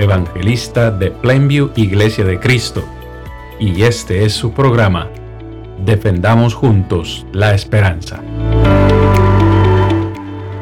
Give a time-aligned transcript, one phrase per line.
[0.00, 2.82] evangelista de Plainview Iglesia de Cristo,
[3.58, 5.10] y este es su programa,
[5.84, 8.22] Defendamos Juntos la Esperanza.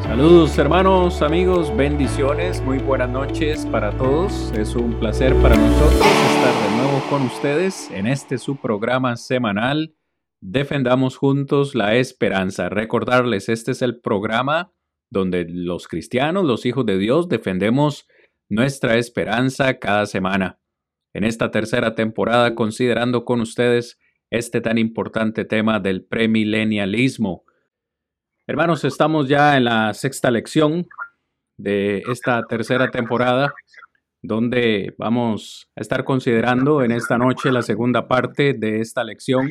[0.03, 4.51] Saludos hermanos, amigos, bendiciones, muy buenas noches para todos.
[4.51, 9.95] Es un placer para nosotros estar de nuevo con ustedes en este su programa semanal,
[10.41, 12.67] Defendamos Juntos la Esperanza.
[12.67, 14.73] Recordarles, este es el programa
[15.09, 18.05] donde los cristianos, los hijos de Dios, defendemos
[18.49, 20.59] nuestra esperanza cada semana.
[21.13, 23.99] En esta tercera temporada, considerando con ustedes
[24.31, 27.45] este tan importante tema del premilenialismo.
[28.45, 30.87] Hermanos, estamos ya en la sexta lección
[31.57, 33.53] de esta tercera temporada,
[34.21, 39.49] donde vamos a estar considerando en esta noche la segunda parte de esta lección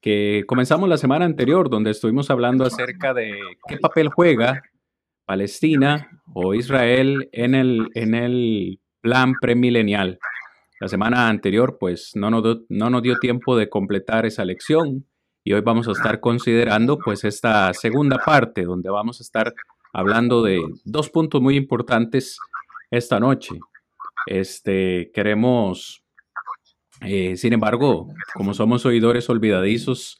[0.00, 4.62] que comenzamos la semana anterior, donde estuvimos hablando acerca de qué papel juega
[5.28, 10.18] Palestina o Israel en el, en el plan premilenial.
[10.80, 15.04] La semana anterior, pues, no nos, no nos dio tiempo de completar esa lección
[15.44, 19.52] y hoy vamos a estar considerando, pues, esta segunda parte donde vamos a estar
[19.92, 22.38] hablando de dos puntos muy importantes
[22.90, 23.58] esta noche.
[24.26, 26.02] Este, queremos,
[27.02, 30.18] eh, sin embargo, como somos oidores olvidadizos,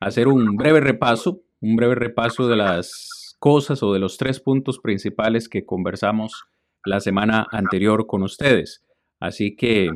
[0.00, 4.78] hacer un breve repaso, un breve repaso de las cosas o de los tres puntos
[4.78, 6.44] principales que conversamos
[6.84, 8.84] la semana anterior con ustedes.
[9.18, 9.90] Así que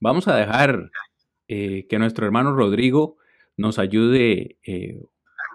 [0.00, 0.90] vamos a dejar
[1.46, 3.18] eh, que nuestro hermano Rodrigo
[3.56, 5.00] nos ayude eh,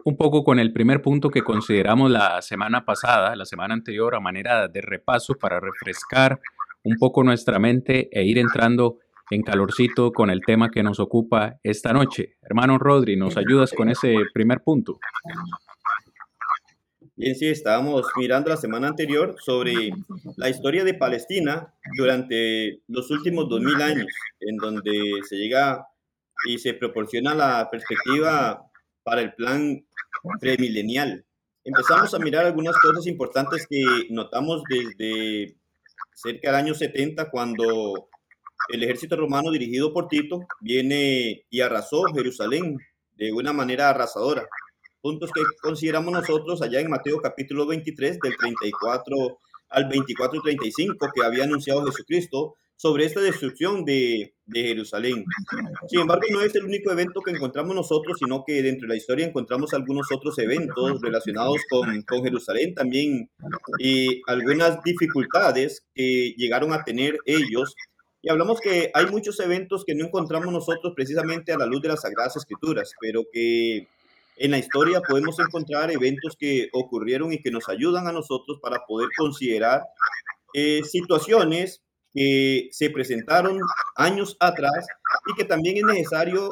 [0.06, 4.20] un poco con el primer punto que consideramos la semana pasada, la semana anterior, a
[4.20, 6.40] manera de repaso para refrescar
[6.84, 9.00] un poco nuestra mente e ir entrando
[9.30, 12.38] en calorcito con el tema que nos ocupa esta noche.
[12.42, 15.00] Hermano Rodri, ¿nos ayudas con ese primer punto?
[17.22, 19.92] Bien, sí, estábamos mirando la semana anterior sobre
[20.38, 24.08] la historia de Palestina durante los últimos 2000 años,
[24.40, 25.88] en donde se llega
[26.48, 28.64] y se proporciona la perspectiva
[29.04, 29.86] para el plan
[30.40, 31.24] premilenial.
[31.64, 35.58] Empezamos a mirar algunas cosas importantes que notamos desde
[36.16, 38.10] cerca del año 70, cuando
[38.70, 42.80] el ejército romano dirigido por Tito viene y arrasó Jerusalén
[43.16, 44.50] de una manera arrasadora
[45.02, 49.40] puntos que consideramos nosotros allá en Mateo capítulo 23 del 34
[49.70, 55.24] al 24 y 35 que había anunciado Jesucristo sobre esta destrucción de, de, Jerusalén.
[55.88, 58.98] Sin embargo, no es el único evento que encontramos nosotros, sino que dentro de la
[58.98, 63.30] historia encontramos algunos otros eventos relacionados con, con Jerusalén también
[63.78, 67.76] y algunas dificultades que llegaron a tener ellos.
[68.24, 71.90] Y hablamos que hay muchos eventos que no encontramos nosotros precisamente a la luz de
[71.90, 73.88] las Sagradas Escrituras, pero que
[74.38, 78.86] en la historia podemos encontrar eventos que ocurrieron y que nos ayudan a nosotros para
[78.88, 79.84] poder considerar
[80.54, 81.84] eh, situaciones
[82.14, 83.60] que se presentaron
[83.96, 84.86] años atrás
[85.28, 86.50] y que también es necesario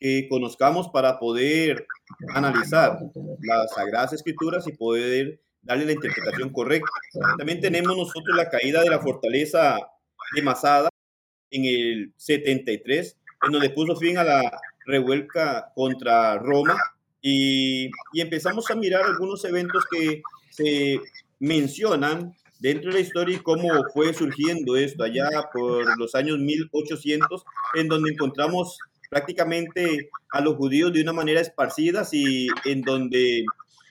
[0.00, 1.86] que conozcamos para poder
[2.34, 2.98] analizar
[3.40, 6.90] las sagradas escrituras y poder darle la interpretación correcta.
[7.36, 9.78] También tenemos nosotros la caída de la fortaleza
[10.34, 10.88] de Masada
[11.50, 13.16] en el 73,
[13.46, 16.76] en donde puso fin a la revuelca contra Roma
[17.22, 21.00] y, empezamos a mirar algunos eventos que se
[21.38, 27.44] mencionan dentro de la historia y cómo fue surgiendo esto allá por los años 1800,
[27.74, 28.78] en donde encontramos
[29.10, 33.44] prácticamente a los judíos de una manera esparcidas y en donde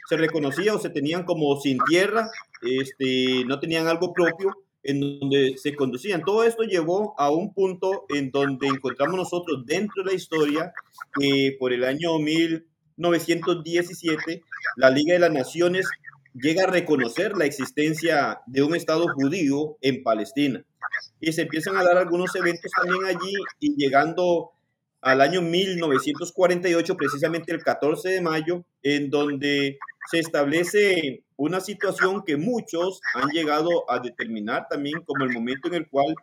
[0.07, 2.29] se reconocía o se tenían como sin tierra,
[2.61, 4.53] este, no tenían algo propio
[4.84, 6.22] en donde se conducían.
[6.22, 10.73] Todo esto llevó a un punto en donde encontramos nosotros dentro de la historia
[11.19, 12.66] que por el año 1000
[12.97, 14.44] 1917,
[14.76, 15.88] la Liga de las Naciones
[16.34, 20.64] llega a reconocer la existencia de un Estado judío en Palestina.
[21.20, 24.52] Y se empiezan a dar algunos eventos también allí y llegando
[25.02, 29.78] al año 1948, precisamente el 14 de mayo, en donde
[30.09, 35.76] se establece una situación que muchos han llegado a determinar también como el momento en
[35.76, 36.16] el cual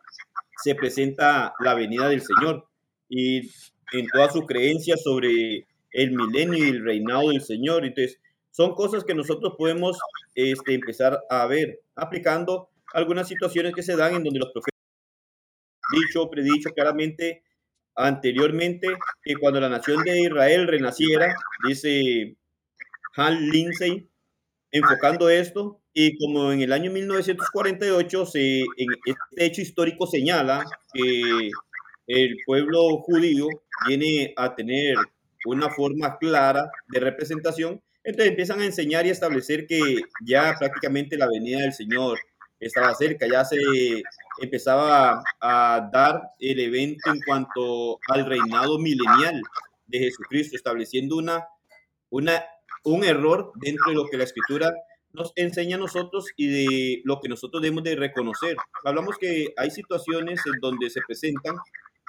[0.63, 2.67] se presenta la venida del Señor
[3.09, 3.51] y
[3.93, 7.87] en toda su creencia sobre el milenio y el reinado del Señor.
[7.87, 8.21] Entonces,
[8.51, 9.99] son cosas que nosotros podemos
[10.35, 14.75] este, empezar a ver aplicando algunas situaciones que se dan en donde los profetas
[15.93, 17.43] dicho, predicho claramente
[17.95, 18.89] anteriormente
[19.23, 21.35] que cuando la nación de Israel renaciera,
[21.67, 22.37] dice
[23.17, 24.09] Hal Lindsay,
[24.73, 31.51] enfocando esto, y como en el año 1948 se, en este hecho histórico señala que
[32.09, 33.47] el pueblo judío
[33.87, 34.97] viene a tener
[35.45, 41.27] una forma clara de representación, entonces empiezan a enseñar y establecer que ya prácticamente la
[41.27, 42.19] venida del Señor
[42.61, 43.59] estaba cerca, ya se
[44.41, 49.41] empezaba a dar el evento en cuanto al reinado milenial
[49.87, 51.47] de Jesucristo, estableciendo una,
[52.11, 52.45] una,
[52.85, 54.73] un error dentro de lo que la escritura
[55.13, 58.57] nos enseña a nosotros y de lo que nosotros debemos de reconocer.
[58.85, 61.57] Hablamos que hay situaciones en donde se presentan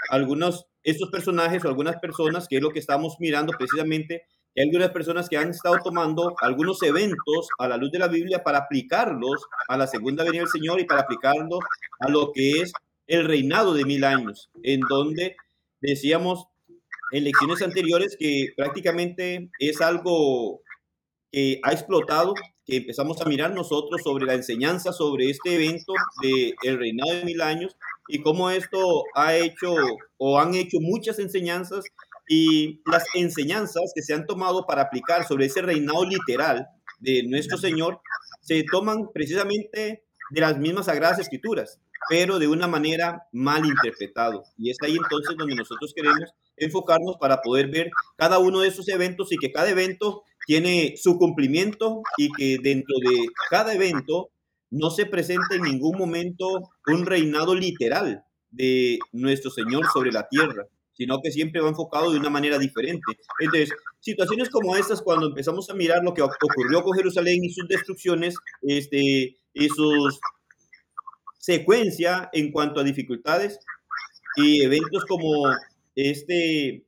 [0.10, 4.24] algunos, estos personajes o algunas personas, que es lo que estamos mirando precisamente,
[4.58, 8.42] hay algunas personas que han estado tomando algunos eventos a la luz de la Biblia
[8.42, 11.60] para aplicarlos a la segunda venida del Señor y para aplicarlos
[12.00, 12.72] a lo que es
[13.08, 15.36] el reinado de mil años, en donde
[15.82, 16.46] decíamos
[17.12, 20.62] en lecciones anteriores que prácticamente es algo
[21.32, 22.34] que ha explotado,
[22.66, 27.26] que empezamos a mirar nosotros sobre la enseñanza sobre este evento de el reinado de
[27.26, 27.76] mil años
[28.08, 29.74] y cómo esto ha hecho
[30.18, 31.86] o han hecho muchas enseñanzas
[32.28, 36.68] y las enseñanzas que se han tomado para aplicar sobre ese reinado literal
[37.00, 38.00] de nuestro Señor
[38.42, 41.80] se toman precisamente de las mismas sagradas escrituras,
[42.10, 44.44] pero de una manera mal interpretado.
[44.58, 48.88] Y es ahí entonces donde nosotros queremos enfocarnos para poder ver cada uno de esos
[48.88, 54.30] eventos y que cada evento tiene su cumplimiento y que dentro de cada evento
[54.76, 60.66] no se presenta en ningún momento un reinado literal de nuestro Señor sobre la tierra,
[60.92, 63.18] sino que siempre va enfocado de una manera diferente.
[63.40, 63.70] Entonces,
[64.02, 68.36] situaciones como estas, cuando empezamos a mirar lo que ocurrió con Jerusalén y sus destrucciones,
[68.64, 70.20] este, y sus
[71.38, 73.60] secuencia en cuanto a dificultades
[74.36, 75.46] y eventos como
[75.96, 76.84] este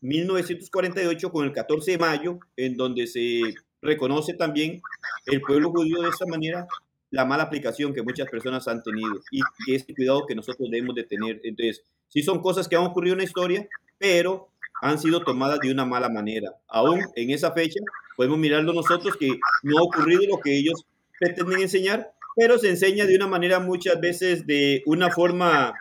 [0.00, 4.80] 1948 con el 14 de mayo, en donde se reconoce también
[5.26, 6.66] el pueblo judío de esta manera
[7.12, 10.96] la mala aplicación que muchas personas han tenido y, y este cuidado que nosotros debemos
[10.96, 11.40] de tener.
[11.44, 13.68] Entonces, sí son cosas que han ocurrido en la historia,
[13.98, 14.48] pero
[14.82, 16.50] han sido tomadas de una mala manera.
[16.68, 17.78] Aún en esa fecha,
[18.16, 20.84] podemos mirarlo nosotros que no ha ocurrido lo que ellos
[21.20, 25.74] pretenden enseñar, pero se enseña de una manera muchas veces de una forma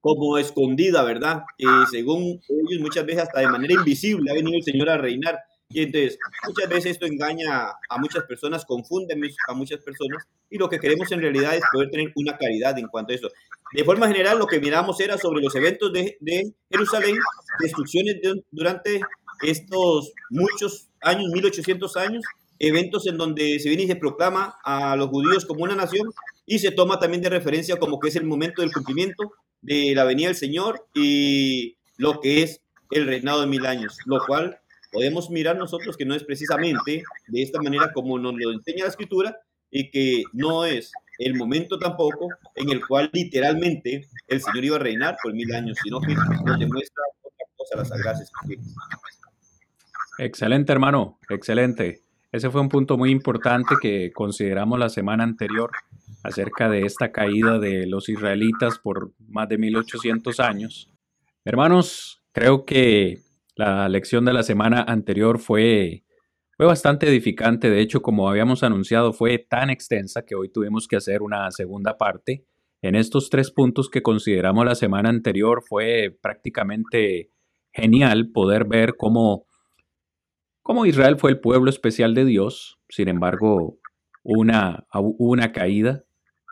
[0.00, 1.42] como escondida, ¿verdad?
[1.90, 5.38] según ellos, muchas veces hasta de manera invisible ha venido el Señor a reinar.
[5.70, 9.16] Y entonces, muchas veces esto engaña a muchas personas, confunde
[9.48, 12.88] a muchas personas, y lo que queremos en realidad es poder tener una caridad en
[12.88, 13.28] cuanto a eso.
[13.72, 17.16] De forma general, lo que miramos era sobre los eventos de, de Jerusalén,
[17.60, 18.16] destrucciones
[18.50, 19.00] durante
[19.42, 22.22] estos muchos años, 1800 años,
[22.58, 26.08] eventos en donde se viene y se proclama a los judíos como una nación
[26.46, 30.04] y se toma también de referencia como que es el momento del cumplimiento de la
[30.04, 32.60] venida del Señor y lo que es
[32.90, 34.60] el reinado de mil años, lo cual
[34.92, 38.90] podemos mirar nosotros que no es precisamente de esta manera como nos lo enseña la
[38.90, 39.36] escritura
[39.76, 44.78] y que no es el momento tampoco en el cual literalmente el Señor iba a
[44.78, 48.32] reinar por mil años, sino que nos demuestra otra cosa, las sagradas.
[50.18, 52.02] Excelente, hermano, excelente.
[52.32, 55.70] Ese fue un punto muy importante que consideramos la semana anterior
[56.22, 60.88] acerca de esta caída de los israelitas por más de 1800 años.
[61.44, 63.18] Hermanos, creo que
[63.56, 66.04] la lección de la semana anterior fue,
[66.56, 67.70] fue bastante edificante.
[67.70, 71.98] De hecho, como habíamos anunciado, fue tan extensa que hoy tuvimos que hacer una segunda
[71.98, 72.46] parte.
[72.82, 77.30] En estos tres puntos que consideramos la semana anterior fue prácticamente
[77.72, 79.46] genial poder ver cómo,
[80.62, 82.78] cómo Israel fue el pueblo especial de Dios.
[82.88, 83.78] Sin embargo,
[84.22, 86.04] una, una caída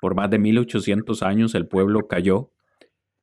[0.02, 2.50] por más de 1800 años el pueblo cayó.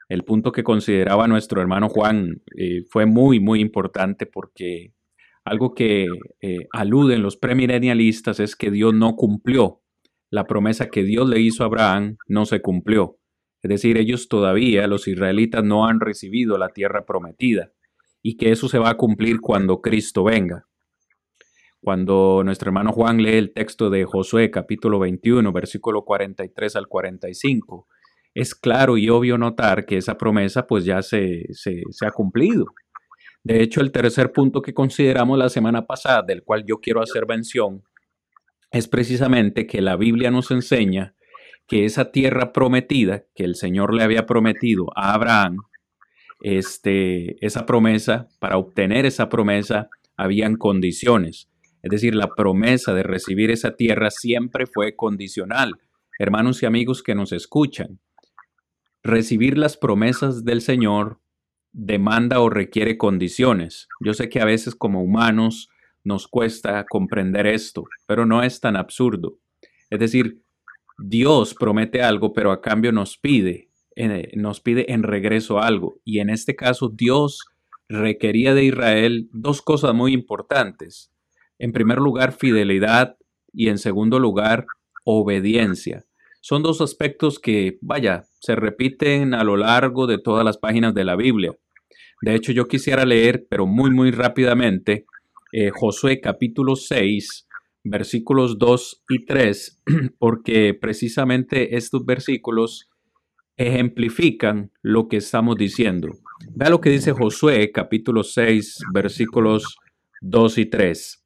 [0.10, 4.94] El punto que consideraba nuestro hermano Juan eh, fue muy, muy importante porque
[5.44, 6.08] algo que
[6.42, 9.82] eh, aluden los premilenialistas es que Dios no cumplió.
[10.30, 13.18] La promesa que Dios le hizo a Abraham no se cumplió.
[13.62, 17.72] Es decir, ellos todavía, los israelitas, no han recibido la tierra prometida
[18.24, 20.68] y que eso se va a cumplir cuando Cristo venga.
[21.80, 27.88] Cuando nuestro hermano Juan lee el texto de Josué capítulo 21, versículo 43 al 45,
[28.36, 32.66] es claro y obvio notar que esa promesa pues ya se, se, se ha cumplido.
[33.44, 37.26] De hecho, el tercer punto que consideramos la semana pasada, del cual yo quiero hacer
[37.28, 37.84] mención,
[38.72, 41.16] es precisamente que la Biblia nos enseña
[41.68, 45.58] que esa tierra prometida que el Señor le había prometido a Abraham,
[46.42, 51.50] este, esa promesa, para obtener esa promesa, habían condiciones.
[51.82, 55.74] Es decir, la promesa de recibir esa tierra siempre fue condicional.
[56.20, 58.00] Hermanos y amigos que nos escuchan,
[59.04, 61.21] recibir las promesas del Señor
[61.74, 63.88] demanda o requiere condiciones.
[64.00, 65.70] Yo sé que a veces como humanos
[66.04, 69.38] nos cuesta comprender esto, pero no es tan absurdo.
[69.90, 70.42] Es decir,
[70.98, 76.00] Dios promete algo, pero a cambio nos pide, eh, nos pide en regreso algo.
[76.04, 77.40] Y en este caso, Dios
[77.90, 81.12] requería de Israel dos cosas muy importantes.
[81.60, 83.18] En primer lugar, fidelidad
[83.54, 84.66] y en segundo lugar,
[85.04, 86.06] obediencia.
[86.42, 91.06] Son dos aspectos que, vaya, se repiten a lo largo de todas las páginas de
[91.06, 91.56] la Biblia.
[92.22, 95.06] De hecho, yo quisiera leer, pero muy, muy rápidamente,
[95.54, 97.48] eh, Josué capítulo 6,
[97.84, 99.84] versículos 2 y 3,
[100.20, 102.90] porque precisamente estos versículos
[103.58, 106.10] ejemplifican lo que estamos diciendo.
[106.56, 109.78] Vea lo que dice Josué capítulo 6, versículos
[110.22, 111.24] 2 y 3.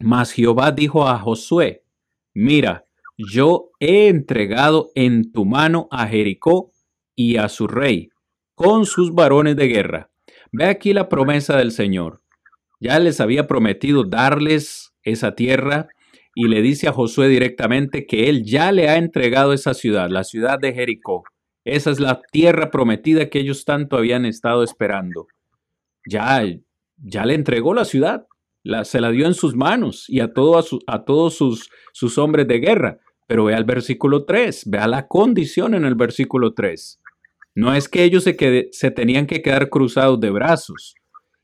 [0.00, 1.84] Mas Jehová dijo a Josué,
[2.32, 2.86] mira,
[3.28, 6.72] yo he entregado en tu mano a Jericó
[7.14, 8.10] y a su rey,
[8.54, 10.10] con sus varones de guerra.
[10.52, 12.22] Ve aquí la promesa del Señor.
[12.80, 15.88] Ya les había prometido darles esa tierra
[16.34, 20.24] y le dice a Josué directamente que él ya le ha entregado esa ciudad, la
[20.24, 21.24] ciudad de Jericó.
[21.64, 25.26] Esa es la tierra prometida que ellos tanto habían estado esperando.
[26.08, 26.42] Ya,
[26.96, 28.26] ya le entregó la ciudad,
[28.62, 30.32] la, se la dio en sus manos y a,
[30.86, 32.98] a todos sus, sus hombres de guerra.
[33.30, 37.00] Pero vea el versículo 3, vea la condición en el versículo 3.
[37.54, 40.96] No es que ellos se, se tenían que quedar cruzados de brazos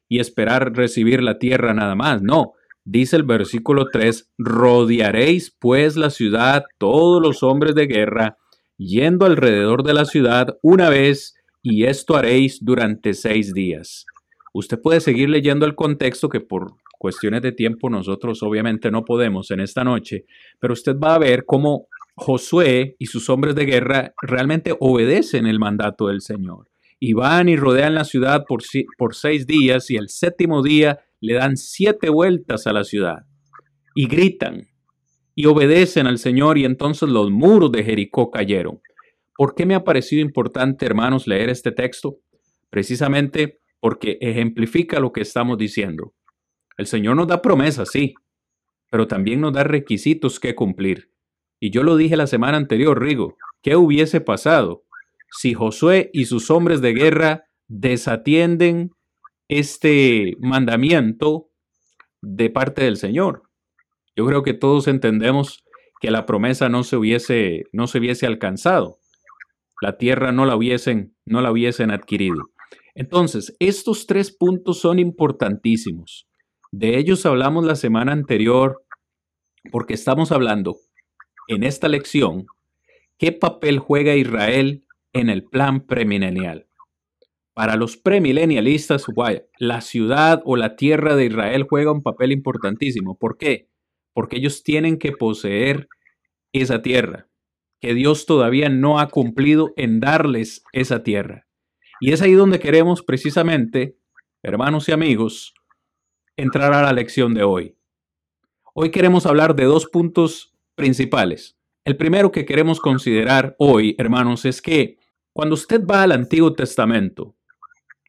[0.08, 2.54] y esperar recibir la tierra nada más, no.
[2.84, 8.36] Dice el versículo 3, rodearéis pues la ciudad todos los hombres de guerra,
[8.76, 14.06] yendo alrededor de la ciudad una vez, y esto haréis durante seis días.
[14.58, 19.50] Usted puede seguir leyendo el contexto que por cuestiones de tiempo nosotros obviamente no podemos
[19.50, 20.24] en esta noche,
[20.58, 25.58] pero usted va a ver cómo Josué y sus hombres de guerra realmente obedecen el
[25.58, 26.70] mandato del Señor.
[26.98, 28.62] Y van y rodean la ciudad por,
[29.14, 33.26] seis días y el séptimo día le dan siete vueltas a la ciudad.
[33.94, 34.68] Y gritan
[35.34, 38.80] y obedecen al Señor y entonces los muros de Jericó cayeron.
[39.36, 42.20] ¿Por qué me ha parecido importante, hermanos, leer este texto?
[42.70, 46.14] Precisamente porque ejemplifica lo que estamos diciendo.
[46.76, 48.14] El Señor nos da promesas, sí,
[48.90, 51.10] pero también nos da requisitos que cumplir.
[51.60, 54.84] Y yo lo dije la semana anterior, Rigo, ¿qué hubiese pasado
[55.30, 58.90] si Josué y sus hombres de guerra desatienden
[59.48, 61.50] este mandamiento
[62.20, 63.42] de parte del Señor?
[64.14, 65.64] Yo creo que todos entendemos
[66.00, 68.98] que la promesa no se hubiese, no se hubiese alcanzado.
[69.80, 72.50] La tierra no la hubiesen, no la hubiesen adquirido.
[72.96, 76.26] Entonces, estos tres puntos son importantísimos.
[76.72, 78.82] De ellos hablamos la semana anterior
[79.70, 80.76] porque estamos hablando
[81.46, 82.46] en esta lección
[83.18, 86.68] qué papel juega Israel en el plan premilenial.
[87.52, 89.04] Para los premilenialistas,
[89.58, 93.18] la ciudad o la tierra de Israel juega un papel importantísimo.
[93.18, 93.68] ¿Por qué?
[94.14, 95.88] Porque ellos tienen que poseer
[96.52, 97.28] esa tierra,
[97.78, 101.45] que Dios todavía no ha cumplido en darles esa tierra.
[102.00, 103.96] Y es ahí donde queremos precisamente,
[104.42, 105.54] hermanos y amigos,
[106.36, 107.76] entrar a la lección de hoy.
[108.74, 111.56] Hoy queremos hablar de dos puntos principales.
[111.84, 114.98] El primero que queremos considerar hoy, hermanos, es que
[115.32, 117.34] cuando usted va al Antiguo Testamento,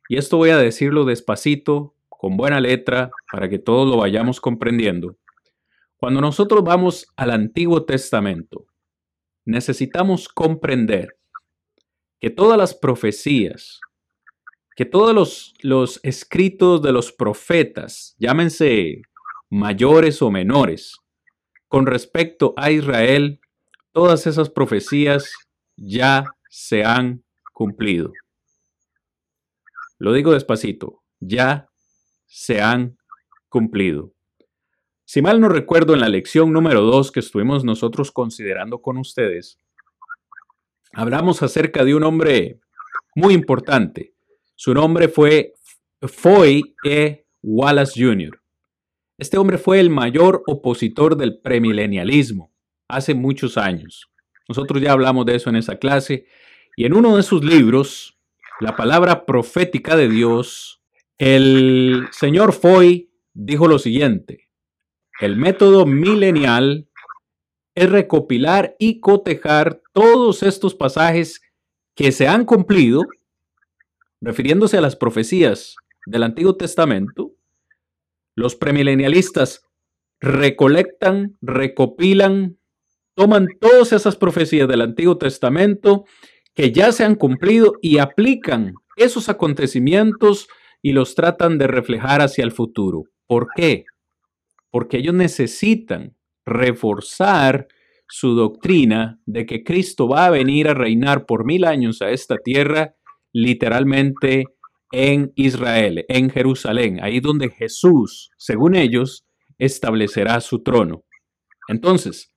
[0.09, 5.17] y esto voy a decirlo despacito, con buena letra, para que todos lo vayamos comprendiendo,
[5.95, 8.65] cuando nosotros vamos al Antiguo Testamento,
[9.45, 11.16] necesitamos comprender
[12.19, 13.79] que todas las profecías
[14.77, 19.01] que todos los, escritos de los profetas, llámense
[19.49, 20.99] mayores o menores,
[21.67, 23.39] con respecto a Israel,
[23.91, 25.33] todas esas profecías
[25.75, 28.11] ya se han cumplido.
[29.97, 31.71] Lo digo despacito, ya
[32.27, 32.99] se han
[33.49, 34.13] cumplido.
[35.05, 39.57] Si mal no recuerdo, en la lección número 2 que estuvimos nosotros considerando con ustedes,
[40.93, 42.59] hablamos acerca de un hombre
[43.15, 44.13] muy importante,
[44.55, 45.53] su nombre fue
[46.01, 47.25] Foy E.
[47.41, 48.41] Wallace Jr.
[49.17, 52.51] Este hombre fue el mayor opositor del premilenialismo
[52.87, 54.09] hace muchos años.
[54.47, 56.25] Nosotros ya hablamos de eso en esa clase.
[56.75, 58.13] Y en uno de sus libros,
[58.59, 60.81] La palabra profética de Dios,
[61.19, 64.49] el señor Foy dijo lo siguiente.
[65.19, 66.89] El método milenial
[67.77, 71.43] es recopilar y cotejar todos estos pasajes
[71.95, 73.03] que se han cumplido
[74.19, 75.75] refiriéndose a las profecías
[76.07, 77.35] del Antiguo Testamento,
[78.35, 79.61] los premilenialistas
[80.19, 82.57] recolectan, recopilan,
[83.13, 86.05] toman todas esas profecías del Antiguo Testamento
[86.55, 90.47] que ya se han cumplido y aplican esos acontecimientos
[90.81, 93.03] y los tratan de reflejar hacia el futuro.
[93.27, 93.85] ¿Por qué?
[94.71, 96.16] Porque ellos necesitan
[96.47, 97.67] reforzar
[98.07, 102.37] su doctrina de que Cristo va a venir a reinar por mil años a esta
[102.37, 102.95] tierra,
[103.33, 104.45] literalmente
[104.91, 109.25] en Israel, en Jerusalén, ahí donde Jesús, según ellos,
[109.57, 111.03] establecerá su trono.
[111.67, 112.33] Entonces,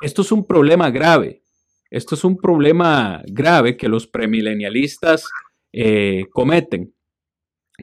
[0.00, 1.42] esto es un problema grave.
[1.90, 5.28] Esto es un problema grave que los premilenialistas
[5.72, 6.94] eh, cometen.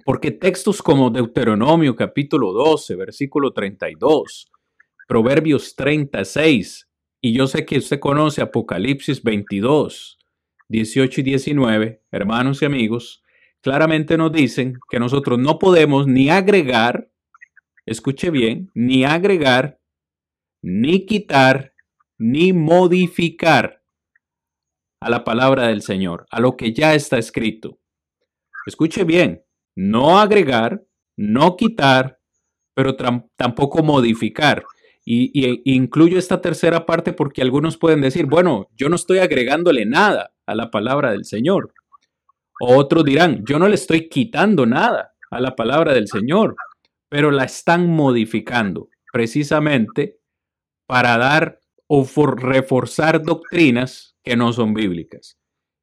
[0.03, 4.51] Porque textos como Deuteronomio capítulo 12, versículo 32,
[5.07, 6.89] Proverbios 36,
[7.21, 10.19] y yo sé que usted conoce Apocalipsis 22,
[10.69, 13.23] 18 y 19, hermanos y amigos,
[13.61, 17.09] claramente nos dicen que nosotros no podemos ni agregar,
[17.85, 19.79] escuche bien, ni agregar,
[20.61, 21.73] ni quitar,
[22.17, 23.83] ni modificar
[24.99, 27.79] a la palabra del Señor, a lo que ya está escrito.
[28.65, 29.43] Escuche bien,
[29.75, 30.85] no agregar,
[31.17, 32.19] no quitar,
[32.73, 34.63] pero tampoco modificar.
[35.05, 40.33] Y, incluyo esta tercera parte porque algunos pueden decir, bueno, yo no estoy agregándole nada
[40.45, 41.73] a la palabra del Señor.
[42.61, 46.55] Otros dirán, yo no le estoy quitando nada a la palabra del Señor,
[47.09, 50.19] pero la están modificando precisamente
[50.87, 52.05] para dar o
[52.35, 55.37] reforzar doctrinas que no son bíblicas.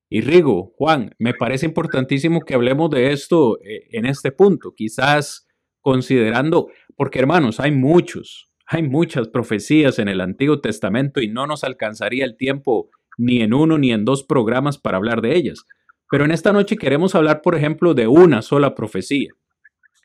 [0.08, 5.46] Y Rigo, Juan, me parece importantísimo que hablemos de esto eh, en este punto, quizás
[5.80, 11.64] considerando, porque hermanos, hay muchos, hay muchas profecías en el Antiguo Testamento y no nos
[11.64, 15.66] alcanzaría el tiempo ni en uno ni en dos programas para hablar de ellas.
[16.08, 19.30] Pero en esta noche queremos hablar, por ejemplo, de una sola profecía,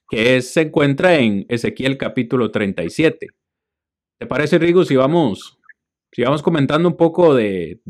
[0.10, 3.27] que se encuentra en Ezequiel capítulo 37.
[4.17, 5.60] ¿Te parece, Rigo, si vamos
[6.15, 7.81] Sigamos comentando un poco de,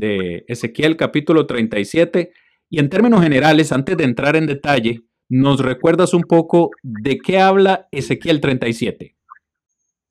[0.47, 2.33] Ezequiel capítulo 37
[2.71, 7.37] y en términos generales, antes de entrar en detalle, ¿nos recuerdas un poco de qué
[7.37, 9.14] habla Ezequiel 37?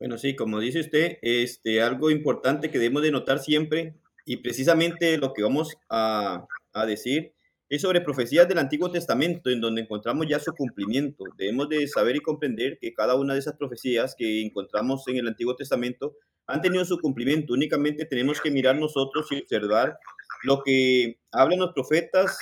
[0.04, 3.94] Bueno, sí, como dice usted, este, algo importante que debemos de notar siempre
[4.26, 7.32] y precisamente lo que vamos a, a decir
[7.70, 11.24] es sobre profecías del Antiguo Testamento, en donde encontramos ya su cumplimiento.
[11.38, 15.26] Debemos de saber y comprender que cada una de esas profecías que encontramos en el
[15.26, 16.12] Antiguo Testamento
[16.46, 17.54] han tenido su cumplimiento.
[17.54, 19.96] Únicamente tenemos que mirar nosotros y observar
[20.42, 22.36] lo que hablan los profetas,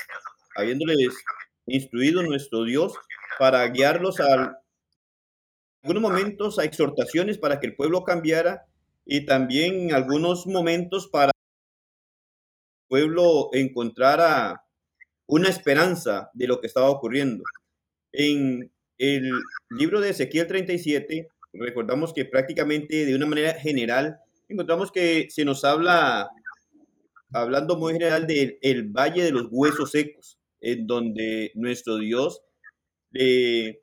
[0.57, 1.15] habiéndoles
[1.67, 2.93] instruido nuestro Dios
[3.39, 4.62] para guiarlos a
[5.83, 8.67] algunos momentos a exhortaciones para que el pueblo cambiara
[9.05, 11.39] y también en algunos momentos para que
[12.83, 14.65] el pueblo encontrara
[15.27, 17.43] una esperanza de lo que estaba ocurriendo.
[18.13, 19.31] En el
[19.71, 24.19] libro de Ezequiel 37 recordamos que prácticamente de una manera general
[24.49, 26.31] encontramos que se nos habla,
[27.33, 32.43] hablando muy general, del el Valle de los Huesos Secos, en donde nuestro Dios
[33.11, 33.83] le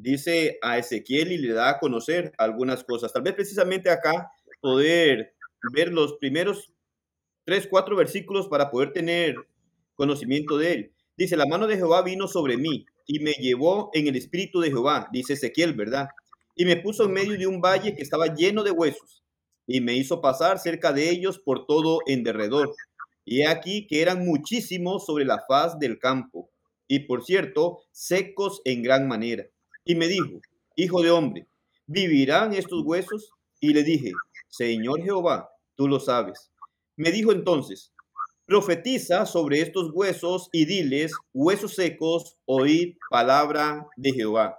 [0.00, 3.12] dice a Ezequiel y le da a conocer algunas cosas.
[3.12, 4.30] Tal vez precisamente acá
[4.60, 5.34] poder
[5.72, 6.72] ver los primeros
[7.44, 9.34] tres, cuatro versículos para poder tener
[9.94, 10.92] conocimiento de él.
[11.16, 14.68] Dice, la mano de Jehová vino sobre mí y me llevó en el espíritu de
[14.68, 16.08] Jehová, dice Ezequiel, ¿verdad?
[16.58, 19.22] y me puso en medio de un valle que estaba lleno de huesos,
[19.64, 22.74] y me hizo pasar cerca de ellos por todo en derredor.
[23.24, 26.50] Y aquí que eran muchísimos sobre la faz del campo,
[26.88, 29.44] y por cierto, secos en gran manera.
[29.84, 30.40] Y me dijo,
[30.80, 31.48] Hijo de hombre,
[31.86, 33.32] ¿vivirán estos huesos?
[33.58, 34.12] Y le dije,
[34.48, 36.52] Señor Jehová, tú lo sabes.
[36.96, 37.92] Me dijo entonces,
[38.46, 44.56] profetiza sobre estos huesos y diles, huesos secos, oíd palabra de Jehová.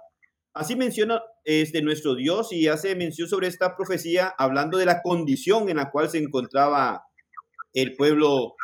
[0.52, 5.70] Así menciona este, nuestro Dios y hace mención sobre esta profecía hablando de la condición
[5.70, 7.04] en la cual se encontraba
[7.72, 8.56] el pueblo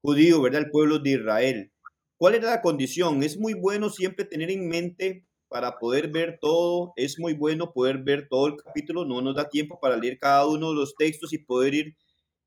[0.00, 0.60] judío, ¿verdad?
[0.60, 1.72] El pueblo de Israel.
[2.16, 3.24] ¿Cuál era la condición?
[3.24, 7.98] Es muy bueno siempre tener en mente para poder ver todo, es muy bueno poder
[7.98, 11.32] ver todo el capítulo, no nos da tiempo para leer cada uno de los textos
[11.32, 11.96] y poder ir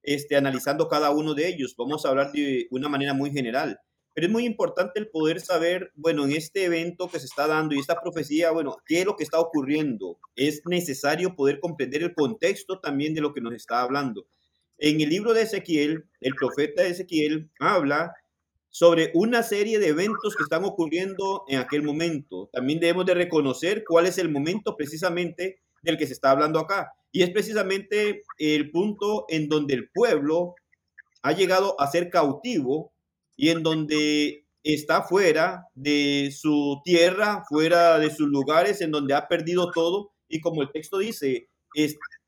[0.02, 1.76] este, analizando cada uno de ellos.
[1.78, 3.78] Vamos a hablar de una manera muy general.
[4.14, 7.76] Pero es muy importante el poder saber, bueno, en este evento que se está dando
[7.76, 10.20] y esta profecía, bueno, qué es lo que está ocurriendo.
[10.36, 14.28] Es necesario poder comprender el contexto también de lo que nos está hablando.
[14.78, 18.14] En el libro de Ezequiel, el profeta Ezequiel habla
[18.74, 22.50] sobre una serie de eventos que están ocurriendo en aquel momento.
[22.52, 26.92] También debemos de reconocer cuál es el momento precisamente del que se está hablando acá.
[27.12, 30.56] Y es precisamente el punto en donde el pueblo
[31.22, 32.96] ha llegado a ser cautivo
[33.36, 39.28] y en donde está fuera de su tierra, fuera de sus lugares, en donde ha
[39.28, 40.14] perdido todo.
[40.28, 41.48] Y como el texto dice,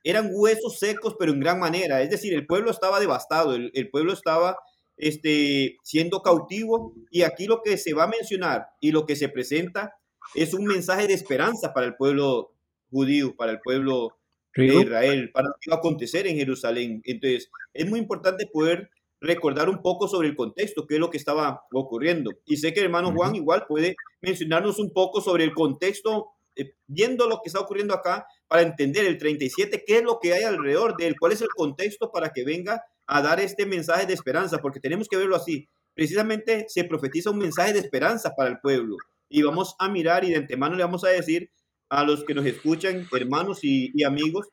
[0.04, 2.04] eran huesos secos, pero en gran manera.
[2.04, 4.60] Es decir, el pueblo estaba devastado, el, pueblo estaba
[4.98, 6.94] este, siendo cautivo.
[7.12, 9.96] Y aquí lo que se va a mencionar y lo que se presenta
[10.34, 12.54] es un mensaje de esperanza para el pueblo
[12.90, 14.18] judío, para el pueblo
[14.56, 17.02] de Israel, para lo que va a acontecer en Jerusalén.
[17.06, 18.90] Entonces, es muy importante poder
[19.22, 22.32] recordar un poco sobre el contexto, qué es lo que estaba ocurriendo.
[22.46, 26.74] Y sé que el hermano Juan igual puede mencionarnos un poco sobre el contexto, eh,
[26.88, 30.44] viendo lo que está ocurriendo acá, para entender el 37, qué es lo que hay
[30.44, 34.14] alrededor de él, cuál es el contexto para que venga a dar este mensaje de
[34.14, 35.68] esperanza, porque tenemos que verlo así.
[35.94, 38.98] Precisamente se profetiza un mensaje de esperanza para el pueblo.
[39.30, 41.52] Y vamos a mirar y de antemano le vamos a decir
[41.90, 44.48] a los que nos escuchan, hermanos y, amigos,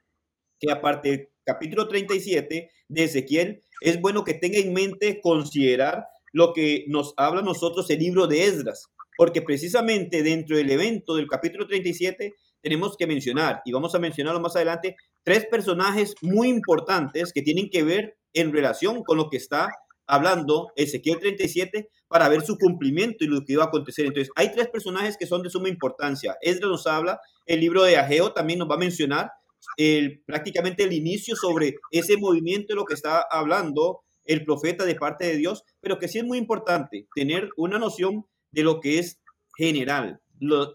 [0.60, 6.52] que aparte del capítulo 37 de Ezequiel, es bueno que tenga en mente considerar lo
[6.52, 8.86] que nos habla nosotros el libro de Esdras,
[9.16, 14.40] porque precisamente dentro del evento del capítulo 37 tenemos que mencionar, y vamos a mencionarlo
[14.40, 19.36] más adelante, tres personajes muy importantes que tienen que ver en relación con lo que
[19.36, 19.68] está
[20.06, 24.06] hablando Ezequiel 37 para ver su cumplimiento y lo que iba a acontecer.
[24.06, 26.36] Entonces, hay tres personajes que son de suma importancia.
[26.40, 29.30] Esdras nos habla, el libro de Ageo también nos va a mencionar
[29.76, 34.94] el, prácticamente el inicio sobre ese movimiento de lo que está hablando el profeta de
[34.94, 38.98] parte de Dios, pero que sí es muy importante tener una noción de lo que
[38.98, 39.20] es
[39.56, 40.21] general.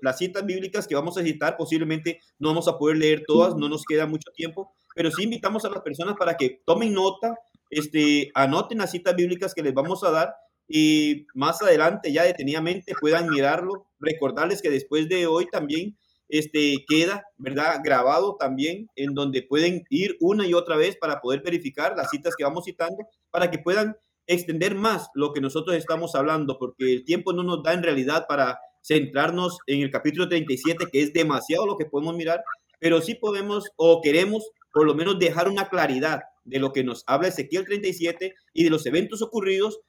[0.01, 3.67] Las citas bíblicas que vamos a citar posiblemente no vamos a poder leer todas, no
[3.67, 7.35] nos queda mucho tiempo, pero sí invitamos a las personas para que tomen nota,
[7.69, 10.33] este, anoten las citas bíblicas que les vamos a dar
[10.67, 13.87] y más adelante ya detenidamente puedan mirarlo.
[13.99, 15.97] Recordarles que después de hoy también
[16.29, 17.79] este, queda, ¿verdad?
[17.83, 22.35] Grabado también, en donde pueden ir una y otra vez para poder verificar las citas
[22.37, 23.95] que vamos citando, para que puedan
[24.27, 28.25] extender más lo que nosotros estamos hablando, porque el tiempo no nos da en realidad
[28.27, 32.41] para centrarnos en el capítulo 37, que es demasiado lo que podemos mirar,
[32.79, 37.03] pero sí podemos o queremos por lo menos dejar una claridad de lo que nos
[37.07, 39.79] habla Ezequiel 37 y de los eventos ocurridos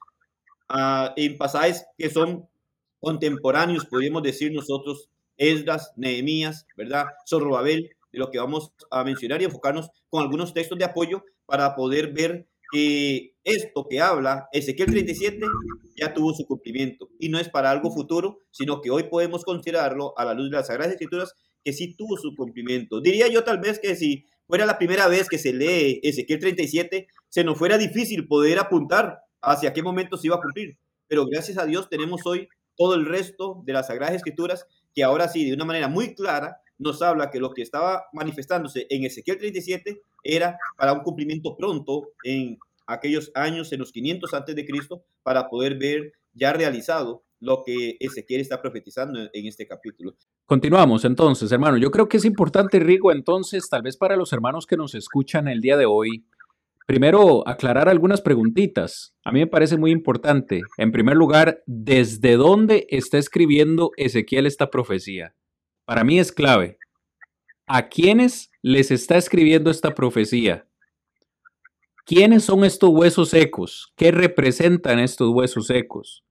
[0.69, 2.49] uh, en pasajes que son
[2.99, 7.05] contemporáneos, podríamos decir nosotros, Esdras, Nehemías, ¿verdad?
[7.25, 11.75] Zorrobabel, de lo que vamos a mencionar y enfocarnos con algunos textos de apoyo para
[11.75, 15.45] poder ver que esto que habla Ezequiel 37
[15.95, 20.13] ya tuvo su cumplimiento y no es para algo futuro, sino que hoy podemos considerarlo
[20.17, 23.01] a la luz de las Sagradas Escrituras que sí tuvo su cumplimiento.
[23.01, 27.07] Diría yo tal vez que si fuera la primera vez que se lee Ezequiel 37,
[27.27, 30.77] se nos fuera difícil poder apuntar hacia qué momento se iba a cumplir.
[31.07, 35.27] Pero gracias a Dios tenemos hoy todo el resto de las Sagradas Escrituras que ahora
[35.27, 39.37] sí, de una manera muy clara, nos habla que lo que estaba manifestándose en Ezequiel
[39.37, 45.03] 37 era para un cumplimiento pronto en aquellos años, en los 500 antes de Cristo,
[45.21, 50.15] para poder ver ya realizado lo que Ezequiel está profetizando en este capítulo.
[50.45, 51.77] Continuamos entonces, hermano.
[51.77, 55.47] Yo creo que es importante, Rigo, entonces, tal vez para los hermanos que nos escuchan
[55.47, 56.25] el día de hoy,
[56.87, 59.13] primero aclarar algunas preguntitas.
[59.23, 60.61] A mí me parece muy importante.
[60.77, 65.35] En primer lugar, ¿desde dónde está escribiendo Ezequiel esta profecía?
[65.89, 66.77] Para mí es clave.
[67.65, 70.67] ¿A quiénes les está escribiendo esta profecía?
[72.05, 73.91] ¿Quiénes son estos huesos secos?
[73.95, 76.23] ¿Qué representan estos huesos secos?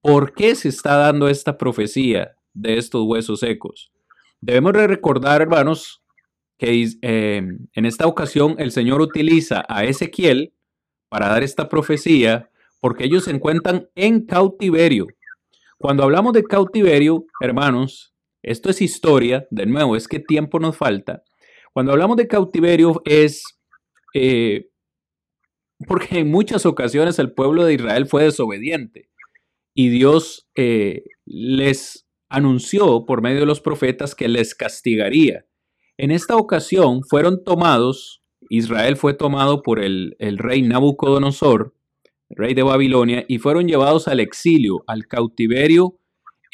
[0.00, 3.92] ¿Por qué se está dando esta profecía de estos huesos secos?
[4.40, 6.02] Debemos recordar, hermanos,
[6.58, 7.42] que eh,
[7.74, 10.52] en esta ocasión el Señor utiliza a Ezequiel
[11.08, 15.06] para dar esta profecía porque ellos se encuentran en cautiverio.
[15.78, 18.15] Cuando hablamos de cautiverio, hermanos,
[18.46, 21.24] esto es historia, de nuevo, es que tiempo nos falta.
[21.74, 23.42] Cuando hablamos de cautiverio es
[24.14, 24.70] eh,
[25.86, 29.10] porque en muchas ocasiones el pueblo de Israel fue desobediente
[29.74, 35.44] y Dios eh, les anunció por medio de los profetas que les castigaría.
[35.98, 41.74] En esta ocasión fueron tomados, Israel fue tomado por el, rey Nabucodonosor,
[42.30, 45.98] rey de Babilonia, y fueron llevados al exilio, al cautiverio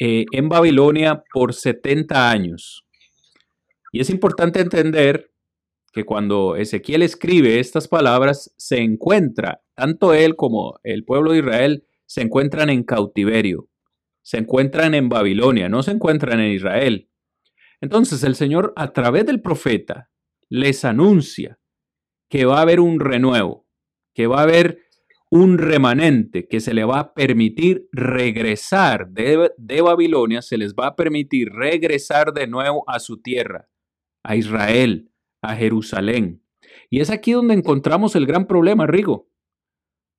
[0.05, 2.85] eh, en Babilonia por 70 años.
[3.93, 5.31] Y es importante entender
[5.93, 11.87] que cuando Ezequiel escribe estas palabras, se encuentra, tanto él como el pueblo de Israel,
[12.05, 13.69] se encuentran en cautiverio,
[14.21, 17.09] se encuentran en Babilonia, no se encuentran en Israel.
[17.79, 20.09] Entonces el Señor a través del profeta
[20.49, 21.59] les anuncia
[22.27, 23.69] que va a haber un renuevo,
[24.13, 24.82] que va a haber
[25.35, 30.85] un remanente que se le va a permitir regresar de, de, Babilonia, se les va
[30.85, 33.67] a permitir regresar de nuevo a su tierra,
[34.21, 35.09] a Israel,
[35.41, 36.43] a Jerusalén.
[36.91, 39.27] Y es aquí donde encontramos el gran problema, Rigo,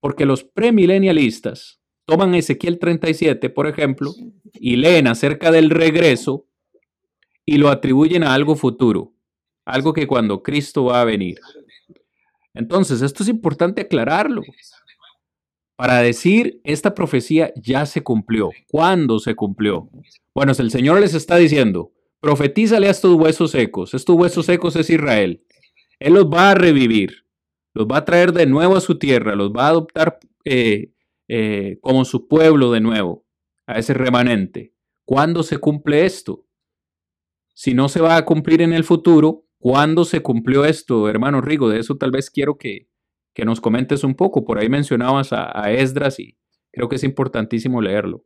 [0.00, 4.10] porque los premilenialistas toman Ezequiel 37, por ejemplo,
[4.54, 6.48] y leen acerca del regreso
[7.44, 9.14] y lo atribuyen a algo futuro,
[9.64, 11.38] algo que cuando Cristo va a venir.
[12.52, 14.42] Entonces, esto es importante aclararlo,
[15.76, 18.50] para decir esta profecía ya se cumplió.
[18.68, 19.90] ¿Cuándo se cumplió?
[20.34, 23.94] Bueno, el Señor les está diciendo, profetízale a estos huesos secos.
[23.94, 25.44] Estos huesos secos es Israel.
[25.98, 27.26] Él los va a revivir,
[27.72, 30.92] los va a traer de nuevo a su tierra, los va a adoptar eh,
[31.28, 33.24] eh, como su pueblo de nuevo,
[33.66, 34.74] a ese remanente.
[35.04, 36.46] ¿Cuándo se cumple esto?
[37.54, 41.68] Si no se va a cumplir en el futuro, ¿cuándo se cumplió esto, hermano Rigo?
[41.68, 42.88] De eso tal vez quiero que,
[43.34, 44.44] que nos comentes un poco.
[44.44, 46.38] Por ahí mencionabas a, Esdras y
[46.72, 48.24] creo que es importantísimo leerlo.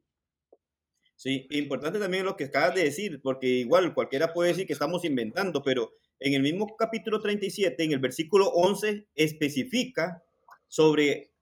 [1.17, 5.05] Sí, importante también lo que acabas de decir, porque igual cualquiera puede decir que estamos
[5.05, 5.91] inventando, pero
[6.21, 10.23] en el mismo capítulo 37, en el versículo 11, especifica
[10.69, 11.33] sobre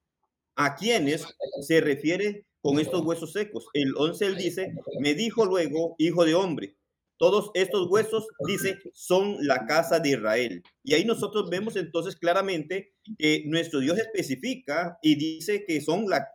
[0.54, 1.26] a quiénes
[1.60, 3.68] se refiere con estos huesos secos.
[3.74, 6.75] El 11 él dice, me dijo luego, hijo de hombre,
[7.18, 10.62] todos estos huesos, dice, son la casa de Israel.
[10.82, 16.28] Y ahí nosotros vemos entonces claramente que nuestro Dios especifica y dice que son la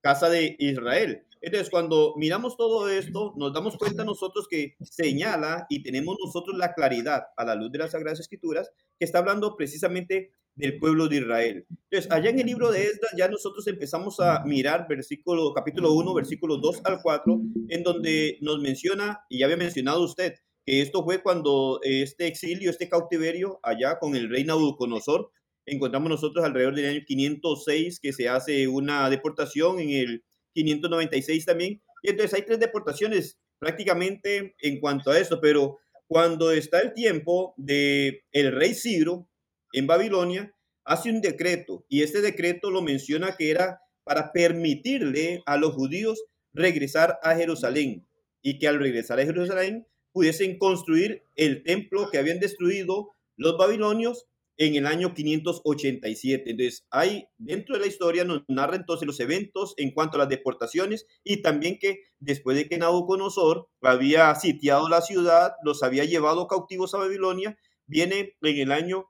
[0.00, 1.24] casa de Israel.
[1.40, 6.74] Entonces, cuando miramos todo esto, nos damos cuenta nosotros que señala y tenemos nosotros la
[6.74, 11.18] claridad a la luz de las Sagradas Escrituras que está hablando precisamente del pueblo de
[11.18, 11.66] Israel.
[11.70, 16.14] Entonces, allá en el libro de Esdras ya nosotros empezamos a mirar versículo, capítulo 1,
[16.14, 20.34] versículos 2 al 4, en donde nos menciona, y ya había mencionado usted,
[20.66, 25.30] que esto fue cuando este exilio, este cautiverio allá con el rey Nabucodonosor,
[25.64, 31.80] encontramos nosotros alrededor del año 506 que se hace una deportación, en el 596 también,
[32.02, 37.54] y entonces hay tres deportaciones prácticamente en cuanto a esto, pero cuando está el tiempo
[37.58, 39.27] de el rey Ciro,
[39.72, 40.54] en Babilonia,
[40.84, 46.24] hace un decreto y este decreto lo menciona que era para permitirle a los judíos
[46.52, 48.08] regresar a Jerusalén
[48.42, 54.26] y que al regresar a Jerusalén pudiesen construir el templo que habían destruido los babilonios
[54.56, 56.50] en el año 587.
[56.50, 60.28] Entonces, hay dentro de la historia nos narra entonces los eventos en cuanto a las
[60.28, 66.48] deportaciones y también que después de que Nabucodonosor había sitiado la ciudad, los había llevado
[66.48, 69.08] cautivos a Babilonia, viene en el año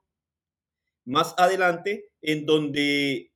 [1.09, 3.31] más adelante, en donde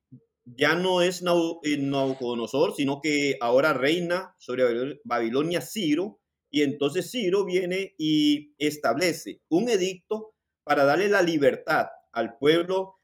[0.46, 6.20] ya no es eh, Nabucodonosor, sino que ahora reina sobre Babilonia Ciro,
[6.52, 13.00] y entonces Ciro viene y establece un edicto para darle la libertad al pueblo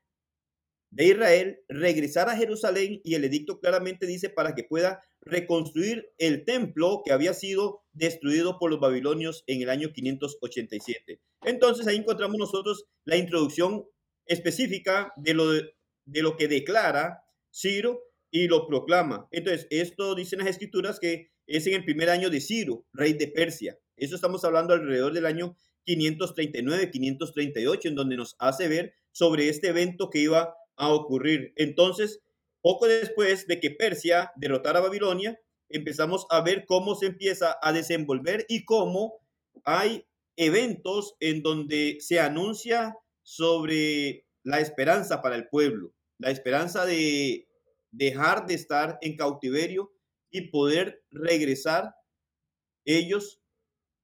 [0.92, 6.46] de Israel, regresar a Jerusalén, y el edicto claramente dice para que pueda reconstruir el
[6.46, 11.20] templo que había sido destruido por los babilonios en el año 587.
[11.44, 13.86] Entonces ahí encontramos nosotros la introducción
[14.30, 15.74] específica de lo, de,
[16.06, 19.28] lo que declara Ciro y lo proclama.
[19.32, 23.14] Entonces, esto dice en las escrituras que es en el primer año de Ciro, rey
[23.14, 23.78] de Persia.
[23.98, 29.70] Eso estamos hablando alrededor del año 539, 538, en donde nos hace ver sobre este
[29.70, 31.52] evento que iba a ocurrir.
[31.56, 32.22] Entonces,
[32.62, 35.40] poco después de que Persia derrotara a Babilonia,
[35.70, 39.20] empezamos a ver cómo se empieza a desenvolver y cómo
[39.64, 42.96] hay eventos en donde se anuncia
[43.30, 47.48] sobre la esperanza para el pueblo, la esperanza de
[47.92, 49.94] dejar de estar en cautiverio
[50.32, 51.94] y poder regresar
[52.86, 53.40] ellos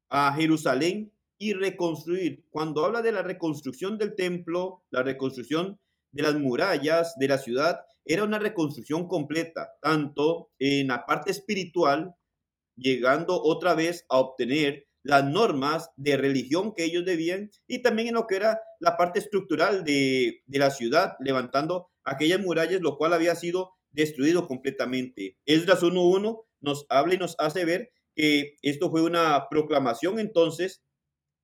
[0.09, 2.45] a Jerusalén y reconstruir.
[2.51, 5.79] Cuando habla de la reconstrucción del templo, la reconstrucción
[6.11, 12.15] de las murallas de la ciudad, era una reconstrucción completa, tanto en la parte espiritual,
[12.75, 18.15] llegando otra vez a obtener las normas de religión que ellos debían y también en
[18.15, 23.35] lo que era la parte estructural de, la ciudad, levantando aquellas murallas, lo cual había
[23.35, 25.37] sido destruido completamente.
[25.45, 30.83] Esdras 1.1 nos habla y nos hace ver que esto fue una proclamación entonces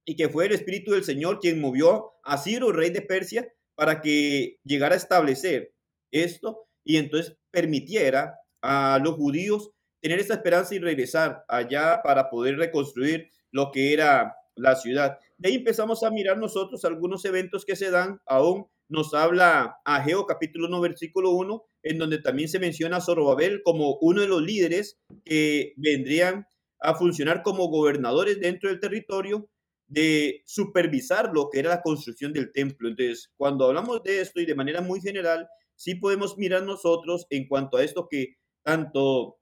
[0.05, 4.01] y que fue el Espíritu del Señor quien movió a Ciro, rey de Persia, para
[4.01, 5.75] que llegara a establecer
[6.09, 9.69] esto y entonces permitiera a los judíos
[10.01, 15.17] tener esa esperanza y regresar allá para poder reconstruir lo que era la ciudad.
[15.37, 20.25] De ahí empezamos a mirar nosotros algunos eventos que se dan, aún nos habla Ageo
[20.25, 24.41] capítulo 1 versículo 1, en donde también se menciona a Zorobabel como uno de los
[24.41, 26.45] líderes que vendrían
[26.81, 29.49] a funcionar como gobernadores dentro del territorio
[29.87, 32.89] de supervisar lo que era la construcción del templo.
[32.89, 37.47] Entonces, cuando hablamos de esto y de manera muy general, sí podemos mirar nosotros en
[37.47, 39.37] cuanto a esto que tanto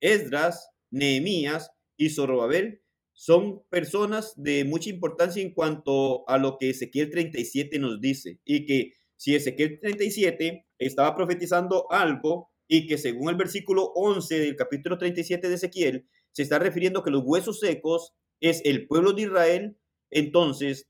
[0.00, 2.82] Esdras, Nehemías y Zorobabel
[3.18, 8.64] son personas de mucha importancia en cuanto a lo que Ezequiel 37 nos dice y
[8.64, 14.98] que si Ezequiel 37 estaba profetizando algo y que según el versículo 11 del capítulo
[14.98, 19.76] 37 de Ezequiel se está refiriendo que los huesos secos es el pueblo de Israel,
[20.10, 20.88] entonces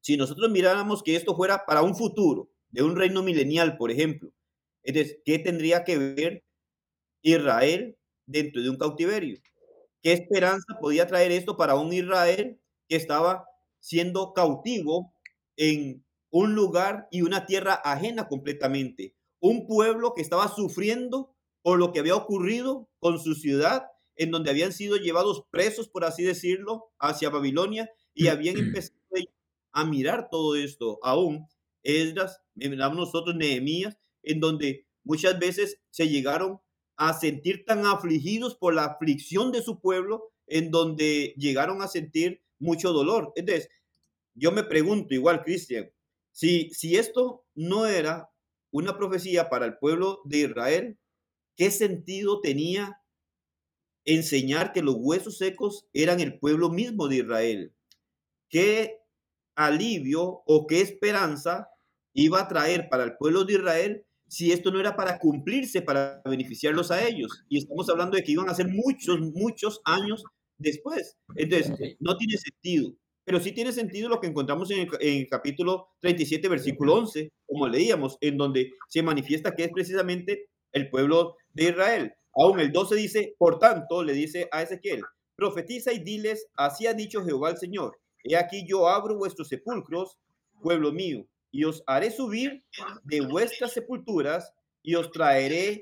[0.00, 4.32] si nosotros miráramos que esto fuera para un futuro, de un reino milenial, por ejemplo,
[4.82, 6.42] entonces, ¿qué tendría que ver
[7.20, 9.38] Israel dentro de un cautiverio.
[10.06, 13.44] ¿Qué esperanza podía traer esto para un Israel que estaba
[13.80, 15.12] siendo cautivo
[15.56, 19.16] en un lugar y una tierra ajena completamente?
[19.40, 24.50] Un pueblo que estaba sufriendo por lo que había ocurrido con su ciudad, en donde
[24.50, 28.94] habían sido llevados presos, por así decirlo, hacia Babilonia y habían empezado
[29.72, 31.00] a mirar todo esto.
[31.02, 31.48] Aún
[31.82, 36.60] Esdras, miramos nosotros Nehemías, en donde muchas veces se llegaron
[36.96, 42.42] a sentir tan afligidos por la aflicción de su pueblo, en donde llegaron a sentir
[42.58, 43.32] mucho dolor.
[43.36, 43.68] Entonces,
[44.34, 45.90] yo me pregunto, igual, Cristian,
[46.32, 48.30] si, si esto no era
[48.70, 50.98] una profecía para el pueblo de Israel,
[51.56, 53.00] ¿qué sentido tenía
[54.04, 57.74] enseñar que los huesos secos eran el pueblo mismo de Israel?
[58.48, 59.00] ¿Qué
[59.54, 61.68] alivio o qué esperanza
[62.12, 66.20] iba a traer para el pueblo de Israel si esto no era para cumplirse, para
[66.24, 67.44] beneficiarlos a ellos.
[67.48, 70.24] Y estamos hablando de que iban a ser muchos, muchos años
[70.58, 71.16] después.
[71.36, 72.94] Entonces, no tiene sentido.
[73.24, 78.18] Pero sí tiene sentido lo que encontramos en el, capítulo 37, versículo 11, como leíamos,
[78.20, 82.14] en donde se manifiesta que es precisamente el pueblo de Israel.
[82.34, 85.02] Aún el 12 dice, por tanto, le dice a Ezequiel,
[85.34, 90.18] profetiza y diles, así ha dicho Jehová el Señor, he aquí yo abro vuestros sepulcros,
[90.62, 92.62] pueblo mío, y os haré subir
[93.04, 95.80] de vuestras sepulturas y os traeré,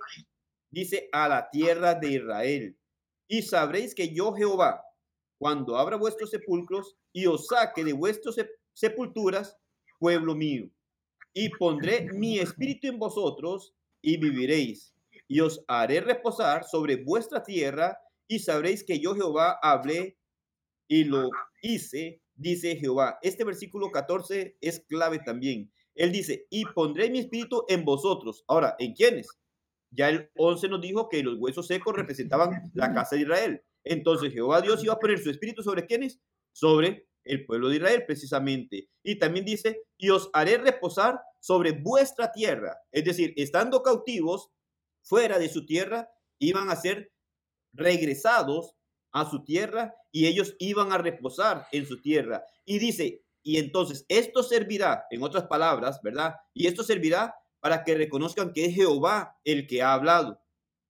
[0.71, 2.79] dice, a la tierra de Israel.
[3.27, 4.85] Y sabréis que yo Jehová,
[5.37, 8.37] cuando abra vuestros sepulcros y os saque de vuestras
[8.73, 9.57] sepulturas,
[9.99, 10.71] pueblo mío,
[11.33, 14.95] y pondré mi espíritu en vosotros y viviréis,
[15.27, 20.17] y os haré reposar sobre vuestra tierra, y sabréis que yo Jehová hablé
[20.87, 21.31] y lo
[21.63, 23.19] hice dice Jehová.
[23.23, 25.73] Este versículo 14 es clave también.
[25.95, 28.45] Él dice, y pondré mi espíritu en vosotros.
[28.49, 29.29] Ahora, ¿en quiénes?
[29.91, 33.63] Ya el 11 nos dijo que los huesos secos representaban la casa de Israel.
[33.85, 36.21] Entonces Jehová Dios iba a poner su espíritu sobre quiénes?
[36.53, 38.89] Sobre el pueblo de Israel precisamente.
[39.03, 42.77] Y también dice, y os haré reposar sobre vuestra tierra.
[42.91, 44.51] Es decir, estando cautivos
[45.03, 47.13] fuera de su tierra, iban a ser
[47.73, 48.75] regresados
[49.15, 52.45] a su tierra y ellos iban a reposar en su tierra.
[52.67, 56.35] Y dice, y entonces esto servirá, en otras palabras, ¿verdad?
[56.53, 60.43] Y esto servirá para que reconozcan que es Jehová el que ha hablado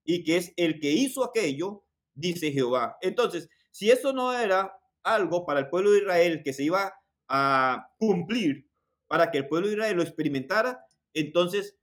[0.04, 1.84] y que es el que hizo aquello,
[2.14, 2.96] dice Jehová.
[3.02, 6.94] Entonces, si eso no era algo para el pueblo de Israel que se iba
[7.28, 8.66] a cumplir,
[9.06, 10.82] para que el pueblo de Israel lo experimentara,
[11.12, 11.76] entonces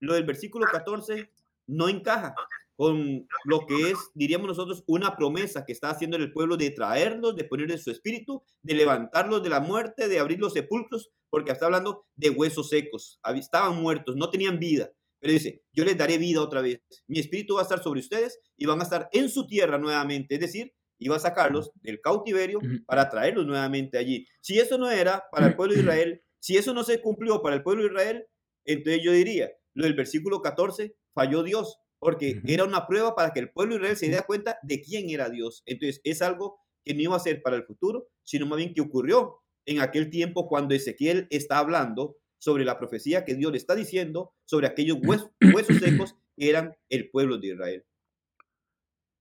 [0.00, 1.30] lo del versículo 14
[1.66, 2.34] no encaja
[2.76, 7.36] con lo que es, diríamos nosotros, una promesa que está haciendo el pueblo de traerlos,
[7.36, 11.66] de ponerle su espíritu, de levantarlos de la muerte, de abrir los sepulcros, porque está
[11.66, 14.90] hablando de huesos secos, estaban muertos, no tenían vida.
[15.18, 16.80] Pero dice, yo les daré vida otra vez.
[17.06, 20.34] Mi espíritu va a estar sobre ustedes y van a estar en su tierra nuevamente.
[20.34, 24.26] Es decir, iba a sacarlos del cautiverio para traerlos nuevamente allí.
[24.40, 27.54] Si eso no era para el pueblo de Israel, si eso no se cumplió para
[27.54, 28.26] el pueblo de Israel,
[28.64, 33.38] entonces yo diría, lo del versículo 14, falló Dios, porque era una prueba para que
[33.38, 35.62] el pueblo de Israel se diera cuenta de quién era Dios.
[35.66, 38.80] Entonces, es algo que no iba a ser para el futuro, sino más bien que
[38.80, 43.76] ocurrió en aquel tiempo cuando Ezequiel está hablando sobre la profecía que Dios le está
[43.76, 45.30] diciendo sobre aquellos huesos,
[45.80, 47.84] secos que eran el pueblo de Israel.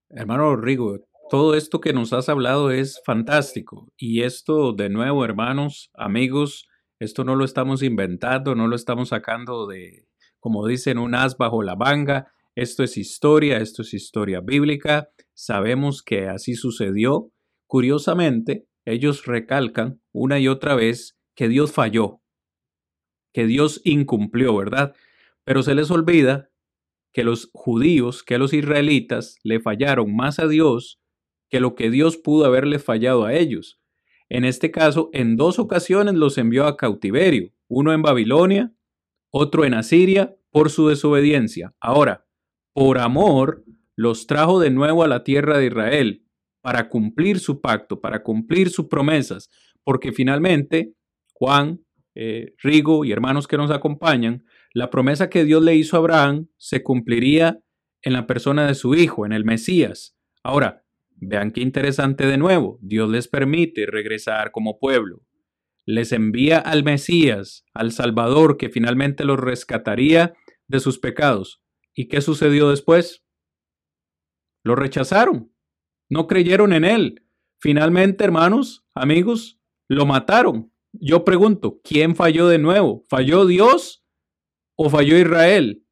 [0.09, 3.93] Hermano Rigo, todo esto que nos has hablado es fantástico.
[3.95, 6.67] Y esto, de nuevo, hermanos, amigos,
[6.97, 10.07] esto no lo estamos inventando, no lo estamos sacando de,
[10.39, 12.33] como dicen, un as bajo la manga.
[12.61, 17.31] Esto es historia, esto es historia bíblica, sabemos que así sucedió.
[17.65, 22.21] Curiosamente, ellos recalcan una y otra vez que Dios falló,
[23.33, 24.93] que Dios incumplió, ¿verdad?
[25.43, 26.51] Pero se les olvida
[27.11, 31.01] que los judíos, que los israelitas le fallaron más a Dios
[31.49, 33.81] que lo que Dios pudo haberle fallado a ellos.
[34.29, 38.71] En este caso, en dos ocasiones los envió a cautiverio, uno en Babilonia,
[39.31, 41.73] otro en Asiria, por su desobediencia.
[41.79, 42.27] Ahora,
[42.73, 43.63] por amor,
[43.95, 46.25] los trajo de nuevo a la tierra de Israel
[46.61, 49.49] para cumplir su pacto, para cumplir sus promesas,
[49.83, 50.93] porque finalmente
[51.33, 51.81] Juan,
[52.15, 56.47] eh, Rigo y hermanos que nos acompañan, la promesa que Dios le hizo a Abraham
[56.57, 57.59] se cumpliría
[58.03, 60.15] en la persona de su hijo, en el Mesías.
[60.43, 60.83] Ahora,
[61.15, 65.21] vean qué interesante de nuevo, Dios les permite regresar como pueblo.
[65.85, 70.33] Les envía al Mesías, al Salvador, que finalmente los rescataría
[70.67, 71.61] de sus pecados.
[71.95, 73.23] ¿Y qué sucedió después?
[74.63, 75.53] Lo rechazaron,
[76.09, 77.27] no creyeron en él.
[77.59, 80.71] Finalmente, hermanos, amigos, lo mataron.
[80.93, 83.05] Yo pregunto, ¿quién falló de nuevo?
[83.09, 84.03] ¿Falló Dios
[84.75, 85.85] o falló Israel?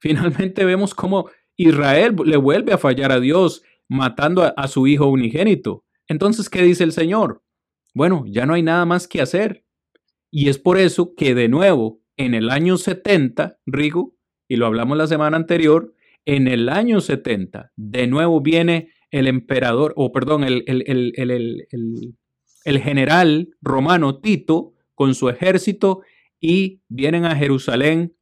[0.00, 5.06] Finalmente vemos cómo Israel le vuelve a fallar a Dios matando a, a su hijo
[5.06, 5.84] unigénito.
[6.06, 7.42] Entonces, ¿qué dice el Señor?
[7.94, 9.64] Bueno, ya no hay nada más que hacer.
[10.30, 14.17] Y es por eso que de nuevo, en el año 70, Rigo,
[14.48, 15.94] y lo hablamos la semana anterior,
[16.24, 24.20] en el año 70, de nuevo viene el emperador, o perdón, el, el, general romano
[24.20, 26.02] Tito con su ejército
[26.40, 28.16] y vienen a Jerusalén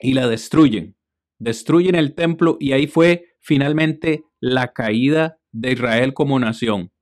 [0.00, 0.96] y la destruyen.
[1.38, 6.92] Destruyen el templo y ahí fue finalmente la caída de Israel como nación.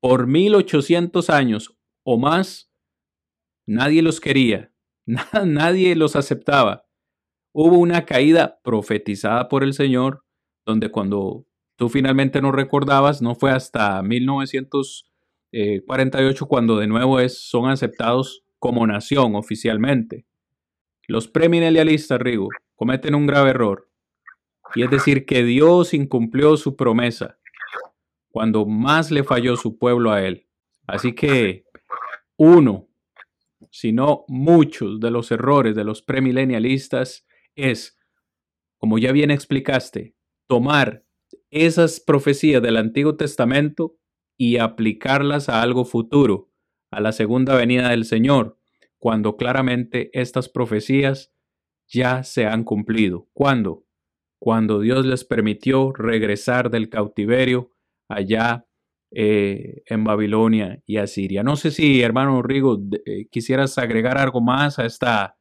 [0.00, 2.70] Por 1800 años o más,
[3.66, 4.72] nadie los quería,
[5.06, 6.83] nadie los aceptaba.
[7.56, 10.24] Hubo una caída profetizada por el Señor,
[10.66, 11.46] donde cuando
[11.76, 18.84] tú finalmente no recordabas, no fue hasta 1948 cuando de nuevo es, son aceptados como
[18.88, 20.26] nación oficialmente.
[21.06, 23.88] Los premilenialistas, Rigo, cometen un grave error,
[24.74, 27.38] y es decir, que Dios incumplió su promesa
[28.32, 30.48] cuando más le falló su pueblo a él.
[30.88, 31.66] Así que
[32.36, 32.88] uno,
[33.70, 37.24] sino muchos de los errores de los premilenialistas
[37.54, 37.98] es,
[38.78, 40.14] como ya bien explicaste,
[40.46, 41.04] tomar
[41.50, 43.96] esas profecías del Antiguo Testamento
[44.36, 46.50] y aplicarlas a algo futuro,
[46.90, 48.58] a la segunda venida del Señor,
[48.98, 51.32] cuando claramente estas profecías
[51.86, 53.28] ya se han cumplido.
[53.32, 53.84] ¿Cuándo?
[54.38, 57.70] Cuando Dios les permitió regresar del cautiverio
[58.08, 58.66] allá
[59.16, 61.42] eh, en Babilonia y Asiria.
[61.42, 65.36] No sé si, hermano Rigo, eh, quisieras agregar algo más a esta,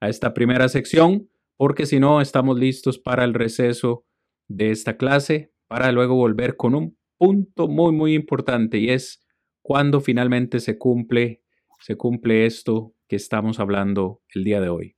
[0.00, 4.04] a esta primera sección, porque si no, estamos listos para el receso
[4.48, 9.24] de esta clase, para luego volver con un punto muy, muy importante y es
[9.62, 11.42] cuando finalmente se cumple,
[11.80, 14.96] se cumple esto que estamos hablando el día de hoy.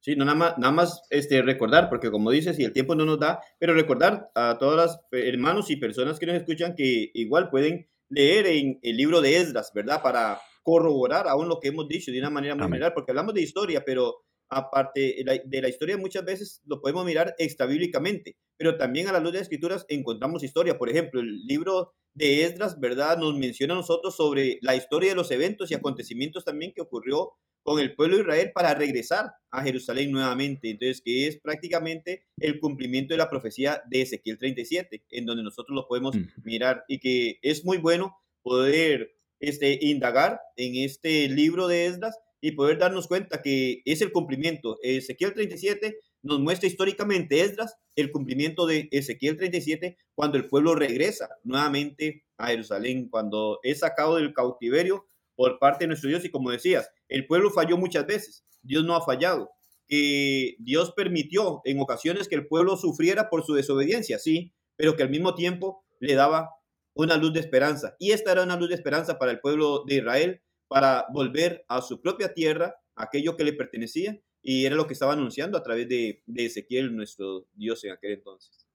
[0.00, 3.04] Sí, no nada más, nada más este, recordar, porque como dices, si el tiempo no
[3.04, 7.50] nos da, pero recordar a todas las hermanos y personas que nos escuchan que igual
[7.50, 10.02] pueden leer en el libro de Esdras, ¿verdad?
[10.02, 13.42] Para corroborar aún lo que hemos dicho de una manera muy general, porque hablamos de
[13.42, 19.12] historia, pero aparte de la historia muchas veces lo podemos mirar extrabíblicamente, pero también a
[19.12, 20.78] la luz de las escrituras encontramos historia.
[20.78, 23.18] Por ejemplo, el libro de Esdras, ¿verdad?
[23.18, 27.32] Nos menciona a nosotros sobre la historia de los eventos y acontecimientos también que ocurrió
[27.62, 30.70] con el pueblo de Israel para regresar a Jerusalén nuevamente.
[30.70, 35.74] Entonces, que es prácticamente el cumplimiento de la profecía de Ezequiel 37, en donde nosotros
[35.74, 41.86] lo podemos mirar y que es muy bueno poder este, indagar en este libro de
[41.86, 44.76] Esdras y poder darnos cuenta que es el cumplimiento.
[44.82, 51.28] Ezequiel 37 nos muestra históricamente Esdras el cumplimiento de Ezequiel 37 cuando el pueblo regresa
[51.44, 56.24] nuevamente a Jerusalén, cuando es sacado del cautiverio por parte de nuestro Dios.
[56.24, 59.50] Y como decías, el pueblo falló muchas veces, Dios no ha fallado.
[59.86, 65.04] Que Dios permitió en ocasiones que el pueblo sufriera por su desobediencia, sí, pero que
[65.04, 66.50] al mismo tiempo le daba
[66.94, 67.94] una luz de esperanza.
[68.00, 70.42] Y esta era una luz de esperanza para el pueblo de Israel,
[70.72, 75.12] para volver a su propia tierra, aquello que le pertenecía, y era lo que estaba
[75.12, 78.66] anunciando a través de, Ezequiel, nuestro Dios en aquel entonces.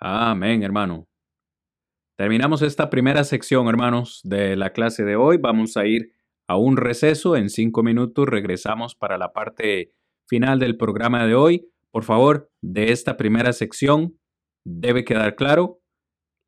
[0.00, 1.06] Amén, hermano.
[2.18, 5.38] Terminamos esta primera sección, hermanos, de la clase de hoy.
[5.38, 6.12] Vamos a ir
[6.48, 7.36] a un receso.
[7.36, 9.94] En cinco minutos regresamos para la parte
[10.26, 11.70] final del programa de hoy.
[11.90, 14.18] Por favor, de esta primera sección
[14.64, 15.80] debe quedar claro,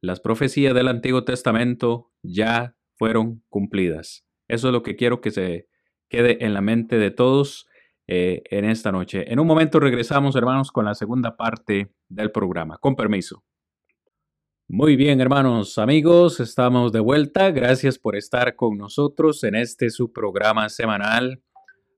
[0.02, 4.27] las profecías del Antiguo Testamento ya fueron cumplidas.
[4.48, 5.68] Eso es lo que quiero que se
[6.08, 7.66] quede en la mente de todos
[8.06, 9.30] eh, en esta noche.
[9.30, 12.78] En un momento regresamos, hermanos, con la segunda parte del programa.
[12.78, 13.44] Con permiso.
[14.66, 17.50] Muy bien, hermanos, amigos, estamos de vuelta.
[17.50, 21.42] Gracias por estar con nosotros en este su programa semanal.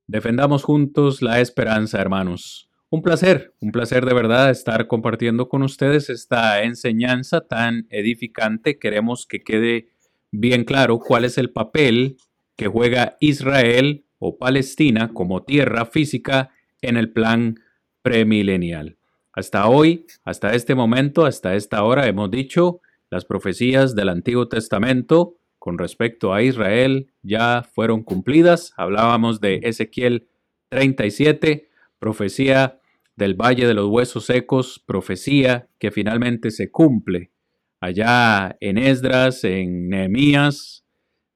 [0.07, 2.69] Defendamos juntos la esperanza, hermanos.
[2.89, 8.81] Un placer, un placer de verdad estar compartiendo con ustedes esta enseñanza tan edificante.
[8.81, 9.91] Queremos que quede
[10.33, 12.17] bien claro cuál es el papel
[12.61, 16.51] que juega Israel o Palestina como tierra física
[16.83, 17.59] en el plan
[18.03, 18.99] premilenial.
[19.33, 25.39] Hasta hoy, hasta este momento, hasta esta hora, hemos dicho, las profecías del Antiguo Testamento
[25.59, 28.75] con respecto a Israel ya fueron cumplidas.
[28.77, 30.29] Hablábamos de Ezequiel
[30.69, 32.79] 37, profecía
[33.17, 37.33] del Valle de los Huesos Secos, profecía que finalmente se cumple
[37.81, 40.85] allá en Esdras, en Nehemías,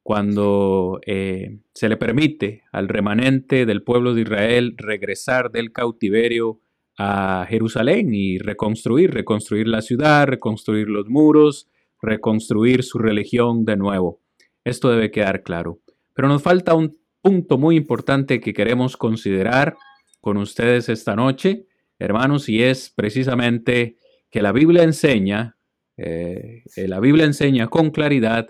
[0.05, 6.61] cuando eh, se le permite al remanente del pueblo de Israel regresar del cautiverio
[6.99, 11.71] a Jerusalén y reconstruir, reconstruir la ciudad, reconstruir los muros,
[12.03, 14.21] reconstruir su religión de nuevo.
[14.63, 15.81] Esto debe quedar claro.
[16.13, 19.75] Pero nos falta un punto muy importante que queremos considerar
[20.21, 21.67] con ustedes esta noche.
[21.99, 23.97] hermanos, y es precisamente
[24.31, 25.57] que la Biblia enseña,
[25.97, 28.49] eh, la Biblia enseña con claridad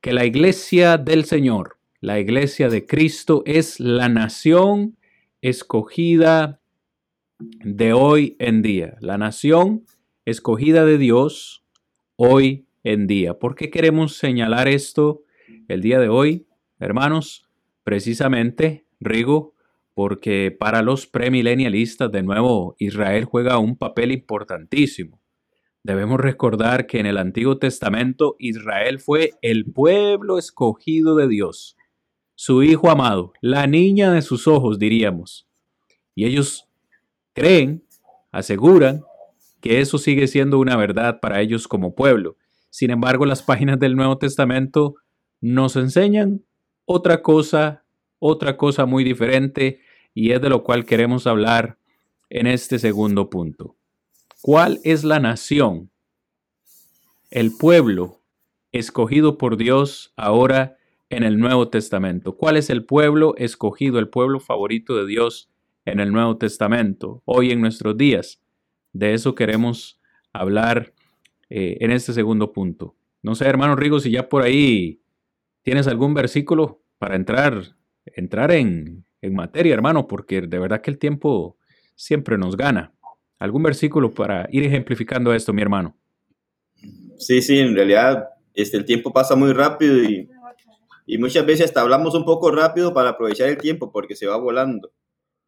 [0.00, 4.96] que la iglesia del Señor, la iglesia de Cristo, es la nación
[5.40, 6.60] escogida
[7.38, 9.84] de hoy en día, la nación
[10.24, 11.64] escogida de Dios
[12.16, 13.38] hoy en día.
[13.38, 15.22] ¿Por qué queremos señalar esto
[15.68, 16.46] el día de hoy,
[16.78, 17.48] hermanos?
[17.84, 19.54] Precisamente, Rigo,
[19.94, 25.20] porque para los premilenialistas, de nuevo, Israel juega un papel importantísimo.
[25.86, 31.76] Debemos recordar que en el Antiguo Testamento Israel fue el pueblo escogido de Dios,
[32.34, 35.46] su hijo amado, la niña de sus ojos, diríamos.
[36.16, 36.68] Y ellos
[37.34, 37.84] creen,
[38.32, 39.04] aseguran,
[39.60, 42.36] que eso sigue siendo una verdad para ellos como pueblo.
[42.68, 44.96] Sin embargo, las páginas del Nuevo Testamento
[45.40, 46.42] nos enseñan
[46.84, 47.84] otra cosa,
[48.18, 49.82] otra cosa muy diferente
[50.14, 51.78] y es de lo cual queremos hablar
[52.28, 53.76] en este segundo punto.
[54.42, 55.90] ¿Cuál es la nación,
[57.30, 58.20] el pueblo
[58.70, 60.76] escogido por Dios ahora
[61.08, 62.36] en el Nuevo Testamento?
[62.36, 65.50] ¿Cuál es el pueblo escogido, el pueblo favorito de Dios
[65.86, 68.42] en el Nuevo Testamento, hoy en nuestros días?
[68.92, 69.98] De eso queremos
[70.34, 70.92] hablar
[71.48, 72.94] eh, en este segundo punto.
[73.22, 75.00] No sé, hermano Rigo, si ya por ahí
[75.62, 77.74] tienes algún versículo para entrar,
[78.04, 81.56] entrar en, en materia, hermano, porque de verdad que el tiempo
[81.94, 82.92] siempre nos gana.
[83.38, 85.96] ¿Algún versículo para ir ejemplificando esto, mi hermano?
[87.18, 90.28] Sí, sí, en realidad este, el tiempo pasa muy rápido y,
[91.06, 94.36] y muchas veces hasta hablamos un poco rápido para aprovechar el tiempo porque se va
[94.36, 94.92] volando.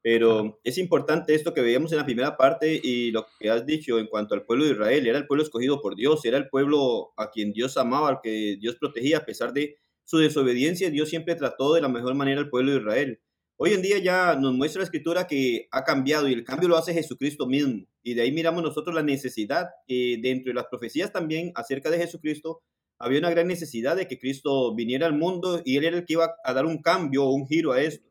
[0.00, 3.98] Pero es importante esto que veíamos en la primera parte y lo que has dicho
[3.98, 5.06] en cuanto al pueblo de Israel.
[5.06, 8.56] Era el pueblo escogido por Dios, era el pueblo a quien Dios amaba, al que
[8.60, 10.90] Dios protegía a pesar de su desobediencia.
[10.90, 13.20] Dios siempre trató de la mejor manera al pueblo de Israel.
[13.60, 16.76] Hoy en día ya nos muestra la escritura que ha cambiado y el cambio lo
[16.76, 17.84] hace Jesucristo mismo.
[18.04, 21.98] Y de ahí miramos nosotros la necesidad, que dentro de las profecías también acerca de
[21.98, 22.62] Jesucristo,
[23.00, 26.12] había una gran necesidad de que Cristo viniera al mundo y él era el que
[26.12, 28.08] iba a dar un cambio o un giro a esto.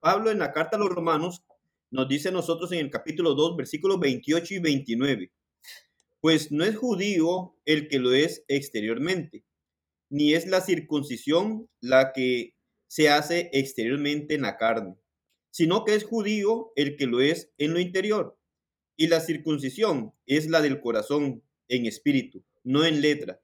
[0.00, 1.44] Pablo en la carta a los romanos
[1.90, 5.32] nos dice a nosotros en el capítulo 2, versículos 28 y 29,
[6.22, 9.44] pues no es judío el que lo es exteriormente,
[10.08, 12.55] ni es la circuncisión la que
[12.88, 14.96] se hace exteriormente en la carne,
[15.50, 18.38] sino que es judío el que lo es en lo interior.
[18.96, 23.40] Y la circuncisión es la del corazón en espíritu, no en letra,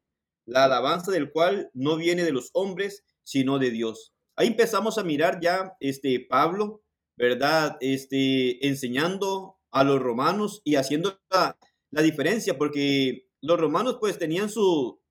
[0.47, 4.14] la alabanza del cual no viene de los hombres, sino de Dios.
[4.36, 6.82] Ahí empezamos a mirar ya este Pablo,
[7.16, 7.76] ¿verdad?
[7.80, 11.57] Este enseñando a los romanos y haciendo la,
[12.03, 15.01] diferencia, porque los romanos pues tenían su,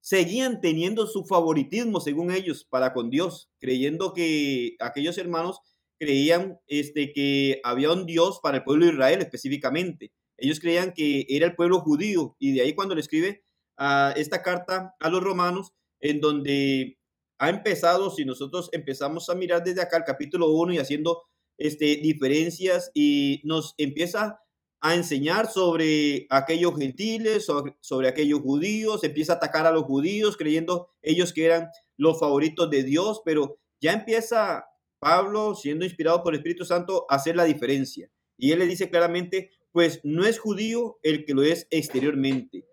[0.00, 5.60] seguían teniendo su favoritismo, según ellos, para con Dios, creyendo que aquellos hermanos
[5.98, 10.12] creían este, que había un Dios para el pueblo de Israel específicamente.
[10.36, 13.42] Ellos creían que era el pueblo judío y de ahí cuando le escribe
[13.76, 16.98] a esta carta a los romanos, en donde
[17.38, 21.22] ha empezado, si nosotros empezamos a mirar desde acá el capítulo 1 y haciendo
[21.56, 24.40] este, diferencias y nos empieza
[24.80, 27.46] a enseñar sobre aquellos gentiles,
[27.80, 32.70] sobre, aquellos judíos, empieza a atacar a los judíos creyendo ellos que eran los favoritos
[32.70, 34.66] de Dios, pero ya empieza
[35.00, 38.10] Pablo, siendo inspirado por el Espíritu Santo, a hacer la diferencia.
[38.36, 42.64] Y él le dice claramente, pues no es judío el que lo es exteriormente.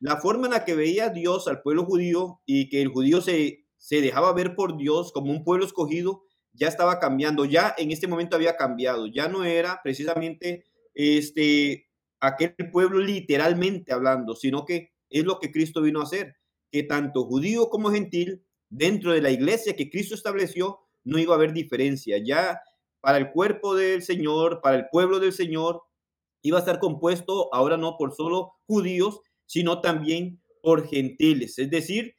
[0.00, 3.66] La forma en la que veía Dios al pueblo judío y que el judío se,
[3.78, 8.08] se dejaba ver por Dios como un pueblo escogido, ya estaba cambiando, ya en este
[8.08, 10.64] momento había cambiado, ya no era precisamente
[10.94, 11.88] este,
[12.20, 16.36] aquel pueblo literalmente hablando, sino que es lo que Cristo vino a hacer,
[16.70, 21.36] que tanto judío como gentil, dentro de la iglesia que Cristo estableció, no iba a
[21.36, 22.18] haber diferencia.
[22.24, 22.60] Ya
[23.00, 25.82] para el cuerpo del Señor, para el pueblo del Señor,
[26.42, 31.58] iba a estar compuesto ahora no por solo judíos, sino también por gentiles.
[31.58, 32.16] Es decir,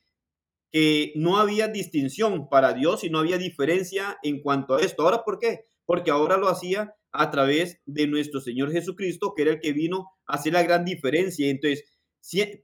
[0.71, 5.03] que no había distinción para Dios y no había diferencia en cuanto a esto.
[5.03, 5.65] Ahora, ¿por qué?
[5.85, 10.09] Porque ahora lo hacía a través de nuestro Señor Jesucristo, que era el que vino
[10.25, 11.49] a hacer la gran diferencia.
[11.49, 11.85] Entonces,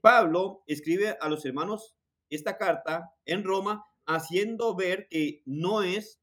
[0.02, 1.96] Pablo escribe a los hermanos
[2.30, 6.20] esta carta en Roma, haciendo ver que no es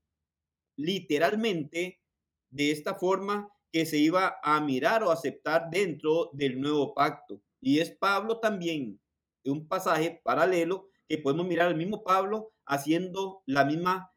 [0.78, 2.02] literalmente
[2.50, 7.42] de esta forma que se iba a mirar o aceptar dentro del nuevo pacto.
[7.62, 9.00] Y es Pablo también,
[9.46, 14.12] un pasaje paralelo, que podemos mirar al mismo Pablo haciendo la misma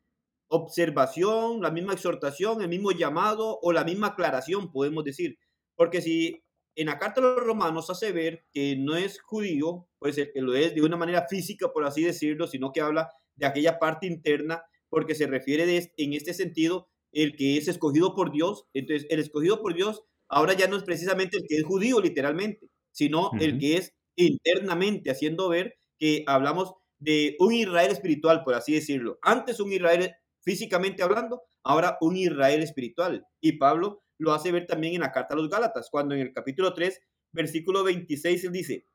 [0.50, 5.38] observación, la misma exhortación, el mismo llamado o la misma aclaración, podemos decir.
[5.76, 6.42] Porque si
[6.76, 10.42] en la carta de los romanos hace ver que no es judío, pues el que
[10.42, 14.06] lo es de una manera física, por así decirlo, sino que habla de aquella parte
[14.06, 18.66] interna, porque se refiere de, en este sentido el que es escogido por Dios.
[18.74, 22.68] Entonces, el escogido por Dios ahora ya no es precisamente el que es judío literalmente,
[22.92, 28.74] sino el que es internamente, haciendo ver que hablamos de un Israel espiritual, por así
[28.74, 29.18] decirlo.
[29.22, 33.26] Antes un Israel físicamente hablando, ahora un Israel espiritual.
[33.40, 36.32] Y Pablo lo hace ver también en la carta a los Gálatas, cuando en el
[36.32, 37.00] capítulo 3,
[37.32, 38.86] versículo 26, él dice,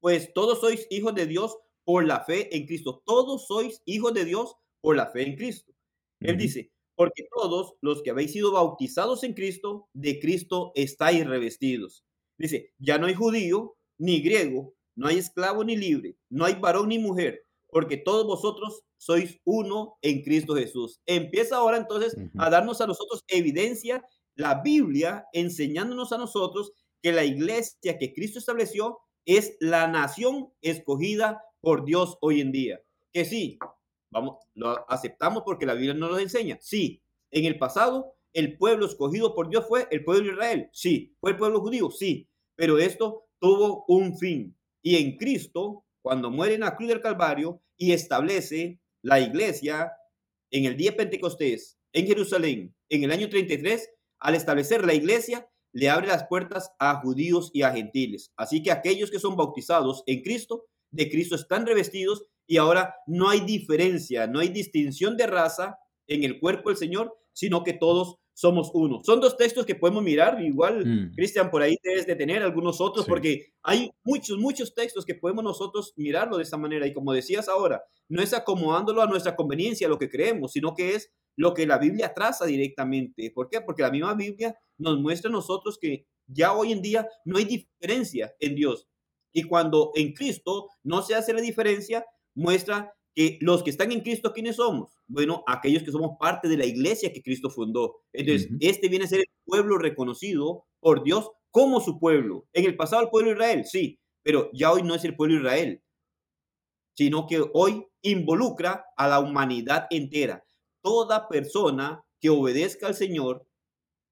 [0.00, 3.02] pues todos sois hijos de Dios por la fe en Cristo.
[3.04, 5.72] Todos sois hijos de Dios por la fe en Cristo.
[6.20, 12.04] Él dice, porque todos los que habéis sido bautizados en Cristo, de Cristo estáis revestidos.
[12.38, 16.88] Dice, ya no hay judío ni griego, no hay esclavo ni libre, no hay varón
[16.88, 21.00] ni mujer, porque todos vosotros sois uno en Cristo Jesús.
[21.06, 24.04] Empieza ahora entonces a darnos a nosotros evidencia,
[24.34, 31.42] la Biblia enseñándonos a nosotros que la iglesia que Cristo estableció es la nación escogida
[31.62, 32.82] por Dios hoy en día.
[33.10, 33.58] Que sí,
[34.10, 36.58] vamos, lo aceptamos porque la Biblia nos lo enseña.
[36.60, 40.68] Sí, en el pasado el pueblo escogido por Dios fue el pueblo de Israel.
[40.72, 41.90] Sí, fue el pueblo judío.
[41.90, 44.54] Sí, pero esto tuvo un fin.
[44.82, 49.92] Y en Cristo, cuando muere en la cruz del Calvario y establece la iglesia
[50.50, 53.88] en el día de Pentecostés en Jerusalén en el año 33,
[54.20, 58.32] al establecer la iglesia, le abre las puertas a judíos y a gentiles.
[58.36, 63.30] Así que aquellos que son bautizados en Cristo, de Cristo están revestidos y ahora no
[63.30, 68.18] hay diferencia, no hay distinción de raza en el cuerpo del Señor, sino que todos
[68.34, 69.00] somos uno.
[69.04, 71.14] Son dos textos que podemos mirar, igual, mm.
[71.14, 75.44] Cristian, por ahí debes de tener algunos otros, porque hay muchos, muchos textos que podemos
[75.44, 76.86] nosotros mirarlo de esa manera.
[76.86, 80.74] Y como decías ahora, no es acomodándolo a nuestra conveniencia, a lo que creemos, sino
[80.74, 83.30] que es lo que la Biblia traza directamente.
[83.34, 83.60] ¿Por qué?
[83.60, 87.44] Porque la misma Biblia nos muestra a nosotros que ya hoy en día no hay
[87.44, 88.88] diferencia en Dios.
[89.32, 92.04] Y cuando en Cristo no se hace la diferencia,
[92.34, 94.94] muestra que los que están en Cristo, ¿quiénes somos?
[95.06, 98.00] Bueno, aquellos que somos parte de la iglesia que Cristo fundó.
[98.12, 102.46] Entonces, este viene a ser el pueblo reconocido por Dios como su pueblo.
[102.52, 105.34] En el pasado el pueblo de Israel, sí, pero ya hoy no es el pueblo
[105.34, 105.82] de Israel,
[106.96, 110.44] sino que hoy involucra a la humanidad entera.
[110.82, 113.46] Toda persona que obedezca al Señor,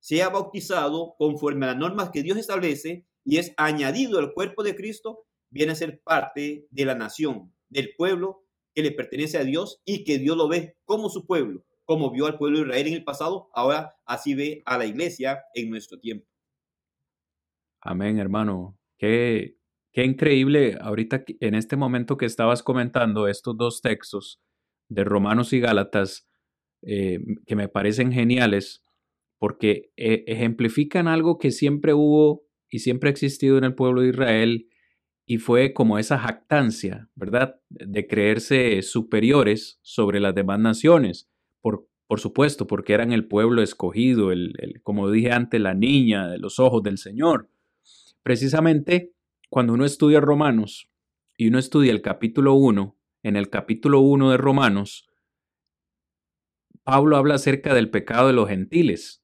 [0.00, 4.74] sea bautizado conforme a las normas que Dios establece y es añadido al cuerpo de
[4.74, 8.44] Cristo, viene a ser parte de la nación, del pueblo
[8.74, 12.26] que le pertenece a Dios y que Dios lo ve como su pueblo, como vio
[12.26, 15.98] al pueblo de Israel en el pasado, ahora así ve a la iglesia en nuestro
[15.98, 16.26] tiempo.
[17.80, 18.78] Amén, hermano.
[18.98, 19.56] Qué,
[19.92, 24.40] qué increíble ahorita en este momento que estabas comentando estos dos textos
[24.88, 26.28] de Romanos y Gálatas,
[26.82, 28.84] eh, que me parecen geniales,
[29.38, 34.08] porque eh, ejemplifican algo que siempre hubo y siempre ha existido en el pueblo de
[34.08, 34.69] Israel
[35.30, 37.60] y fue como esa jactancia, ¿verdad?
[37.68, 44.32] De creerse superiores sobre las demás naciones, por, por supuesto, porque eran el pueblo escogido,
[44.32, 47.48] el, como dije antes, la niña de los ojos del Señor.
[48.24, 49.12] Precisamente
[49.48, 50.90] cuando uno estudia Romanos
[51.36, 55.08] y uno estudia el capítulo 1, en el capítulo 1 de Romanos,
[56.82, 59.22] Pablo habla acerca del pecado de los gentiles.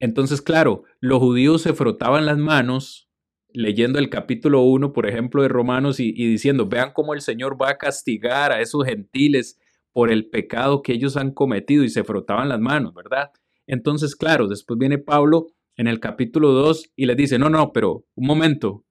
[0.00, 3.07] Entonces, claro, los judíos se frotaban las manos
[3.52, 7.70] leyendo el capítulo 1, por ejemplo, de Romanos y, diciendo, vean cómo el Señor va
[7.70, 9.58] a castigar a esos gentiles
[9.92, 13.30] por el pecado que ellos han cometido y se frotaban las manos, ¿verdad?
[13.66, 15.46] Entonces, claro, después viene Pablo
[15.76, 18.84] en el capítulo 2 y les dice, no, no, pero un momento,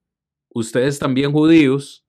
[0.49, 2.05] ustedes también judíos,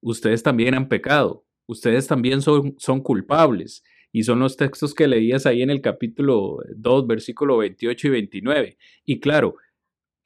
[0.00, 3.82] ustedes también han pecado, ustedes también son, son culpables.
[4.12, 8.78] Y son los textos que leías ahí en el capítulo 2, versículo 28 y 29.
[9.04, 9.54] Y claro,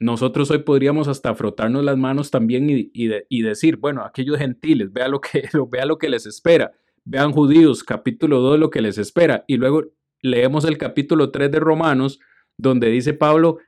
[0.04, 5.18] nosotros hoy podríamos hasta frotarnos las manos también y, decir, bueno, aquellos gentiles, vea lo,
[5.18, 6.72] que, vea lo que les espera.
[7.06, 9.44] Vean judíos, capítulo 2, lo que les espera.
[9.46, 9.84] Y luego
[10.20, 12.20] leemos el capítulo 3 de Romanos,
[12.58, 13.60] donde dice Pablo,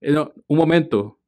[0.00, 0.16] eh,
[0.46, 1.20] un momento,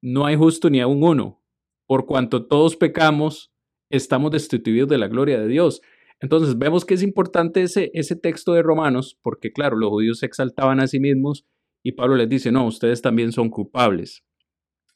[0.00, 1.42] no hay justo ni aún uno.
[1.88, 3.52] Por cuanto todos pecamos,
[3.90, 5.82] estamos destituidos de la gloria de Dios.
[6.20, 10.26] Entonces vemos que es importante ese, ese texto de Romanos, porque claro, los judíos se
[10.26, 11.44] exaltaban a sí mismos
[11.86, 14.24] y Pablo les dice, no, ustedes también son culpables.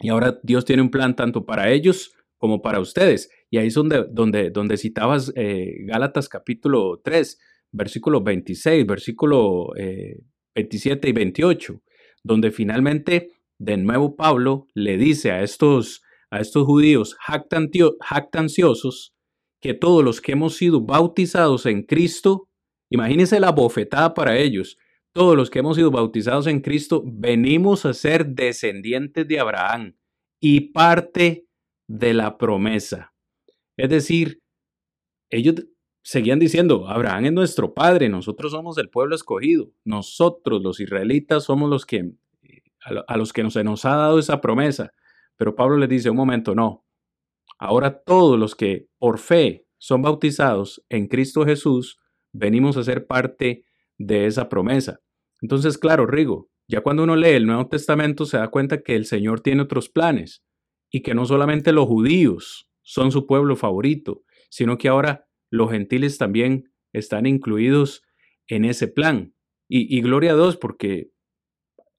[0.01, 3.31] Y ahora Dios tiene un plan tanto para ellos como para ustedes.
[3.49, 7.39] Y ahí es donde, donde, donde citabas eh, Gálatas capítulo 3,
[7.71, 9.69] versículo 26, versículo
[10.57, 11.81] 27 eh, y 28,
[12.25, 13.29] donde finalmente
[13.59, 19.15] de nuevo Pablo le dice a estos, a estos judíos jactanciosos
[19.61, 22.49] que todos los que hemos sido bautizados en Cristo,
[22.89, 24.77] imagínense la bofetada para ellos,
[25.13, 29.97] todos los que hemos sido bautizados en Cristo venimos a ser descendientes de Abraham
[30.41, 31.47] y parte
[31.89, 33.13] de la promesa.
[33.77, 34.41] Es decir,
[35.31, 35.57] ellos
[36.03, 41.69] seguían diciendo, Abraham es nuestro padre, nosotros somos el pueblo escogido, nosotros los israelitas somos
[41.69, 42.13] los que
[42.83, 44.93] a los que se nos ha dado esa promesa.
[45.37, 46.87] Pero Pablo les dice, un momento, no.
[47.59, 51.99] Ahora todos los que por fe son bautizados en Cristo Jesús,
[52.33, 53.65] venimos a ser parte
[54.01, 55.01] de esa promesa.
[55.43, 59.05] Entonces, claro, Rigo, ya cuando uno lee el Nuevo Testamento se da cuenta que el
[59.05, 60.43] Señor tiene otros planes
[60.91, 66.17] y que no solamente los judíos son su pueblo favorito, sino que ahora los gentiles
[66.17, 68.03] también están incluidos
[68.49, 69.35] en ese plan.
[69.69, 71.13] Y, gloria a Dios, porque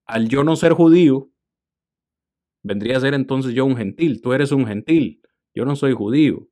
[0.06, 1.32] al yo no ser judío,
[2.64, 5.22] vendría a ser entonces yo un gentil, tú eres un gentil,
[5.56, 6.49] yo no soy judío.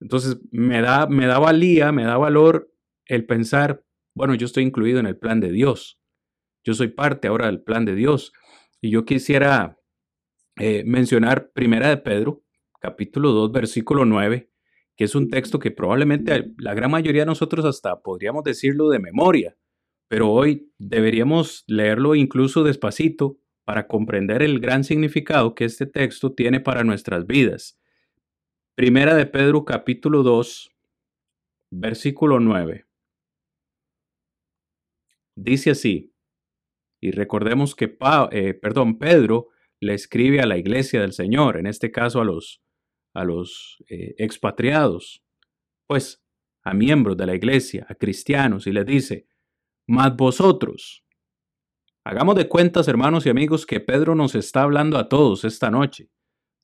[0.00, 2.70] Entonces me da, me da valía, me da valor
[3.06, 3.82] el pensar,
[4.14, 6.00] bueno, yo estoy incluido en el plan de Dios.
[6.64, 8.32] Yo soy parte ahora del plan de Dios.
[8.80, 9.78] Y yo quisiera
[10.56, 12.42] eh, mencionar Primera de Pedro,
[12.80, 14.50] capítulo 2, versículo 9,
[14.96, 18.98] que es un texto que probablemente la gran mayoría de nosotros hasta podríamos decirlo de
[18.98, 19.56] memoria,
[20.08, 26.60] pero hoy deberíamos leerlo incluso despacito para comprender el gran significado que este texto tiene
[26.60, 27.78] para nuestras vidas.
[28.74, 30.70] Primera de Pedro capítulo 2,
[31.70, 32.89] versículo 9.
[35.42, 36.12] Dice así,
[37.00, 37.96] y recordemos que
[38.30, 39.48] eh, perdón, Pedro
[39.80, 42.62] le escribe a la iglesia del Señor, en este caso a los,
[43.14, 45.24] a los eh, expatriados,
[45.86, 46.22] pues
[46.62, 49.28] a miembros de la iglesia, a cristianos, y les dice,
[49.88, 51.06] mas vosotros,
[52.04, 56.10] hagamos de cuentas, hermanos y amigos, que Pedro nos está hablando a todos esta noche,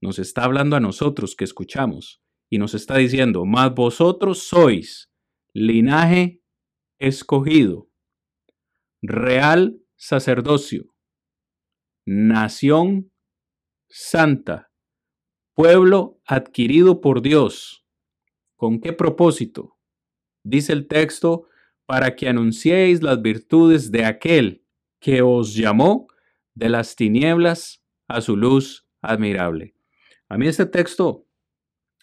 [0.02, 5.10] nos está hablando a nosotros que escuchamos, y nos está diciendo, mas vosotros sois
[5.54, 6.42] linaje
[6.98, 7.85] escogido,
[9.06, 10.94] real sacerdocio,
[12.04, 13.12] nación
[13.88, 14.70] santa,
[15.54, 17.84] pueblo adquirido por Dios.
[18.56, 19.76] ¿Con qué propósito?
[20.42, 21.48] Dice el texto,
[21.86, 24.64] para que anunciéis las virtudes de aquel
[25.00, 26.08] que os llamó
[26.54, 29.74] de las tinieblas a su luz admirable.
[30.28, 31.26] A mí este texto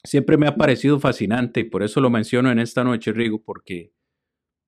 [0.03, 3.93] siempre me ha parecido fascinante y por eso lo menciono en esta noche, Rigo, porque,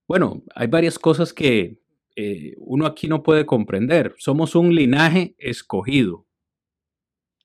[0.07, 1.79] bueno, hay varias cosas que
[2.15, 4.13] eh, uno aquí no puede comprender.
[4.17, 6.27] Somos un linaje escogido.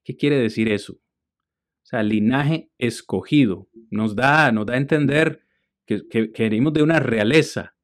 [0.04, 0.94] ¿Qué quiere decir eso?
[0.94, 3.68] O sea, linaje escogido.
[3.90, 5.44] Nos da, nos da a entender
[5.86, 7.74] que, venimos de una realeza,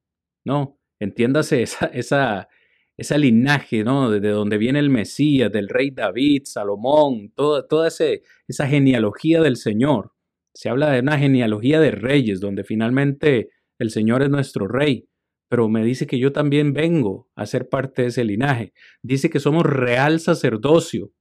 [0.45, 0.79] ¿no?
[1.01, 2.49] Entiéndase esa, esa,
[2.97, 4.11] esa linaje, ¿no?
[4.11, 10.13] De, donde viene el Mesías, del rey David, Salomón, toda, toda esa genealogía del Señor.
[10.55, 15.09] Se habla de una genealogía de reyes, donde finalmente el Señor es nuestro rey
[15.49, 18.73] pero me dice que yo también vengo a ser parte de ese linaje.
[19.03, 21.13] Dice que somos real sacerdocio.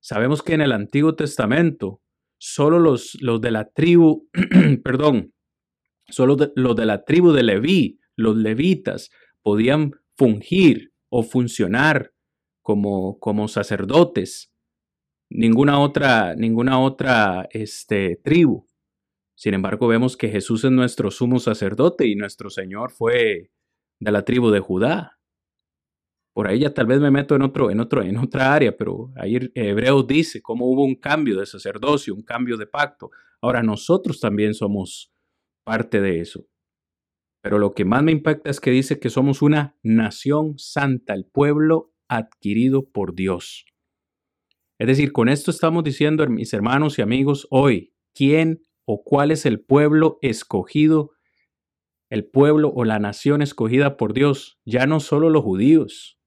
[0.00, 2.02] Sabemos que en el Antiguo Testamento
[2.38, 4.28] solo los, los de la tribu,
[4.84, 5.32] perdón,
[6.08, 9.10] solo los de la tribu de Leví, los levitas,
[9.42, 12.12] podían fungir o funcionar
[12.60, 14.52] como, como sacerdotes.
[15.30, 18.66] Ninguna otra, ninguna otra este, tribu.
[19.34, 23.50] Sin embargo, vemos que Jesús es nuestro sumo sacerdote y nuestro Señor fue
[24.02, 25.18] de la tribu de Judá.
[26.34, 29.12] Por ahí ya tal vez me meto en, otro, en, otro, en otra área, pero
[29.16, 33.10] ahí Hebreos dice cómo hubo un cambio de sacerdocio, un cambio de pacto.
[33.40, 35.12] Ahora nosotros también somos
[35.64, 36.46] parte de eso.
[37.42, 41.26] Pero lo que más me impacta es que dice que somos una nación santa, el
[41.26, 43.66] pueblo adquirido por Dios.
[44.78, 49.46] Es decir, con esto estamos diciendo, mis hermanos y amigos, hoy, ¿quién o cuál es
[49.46, 51.12] el pueblo escogido
[52.12, 56.18] el pueblo o la nación escogida por Dios, ya no solo los judíos,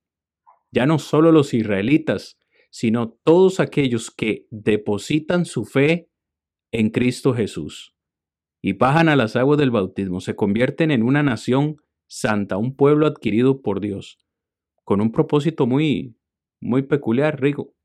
[0.71, 2.39] ya no solo los israelitas,
[2.71, 6.09] sino todos aquellos que depositan su fe
[6.71, 7.95] en Cristo Jesús
[8.63, 11.75] y bajan a las aguas del bautismo, se convierten en una nación
[12.07, 14.17] santa, un pueblo adquirido por Dios,
[14.85, 16.17] con un propósito muy,
[16.59, 17.75] muy peculiar, Rigo,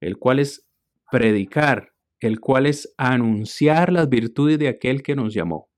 [0.00, 0.68] el cual es
[1.12, 5.70] predicar, el cual es anunciar las virtudes de aquel que nos llamó.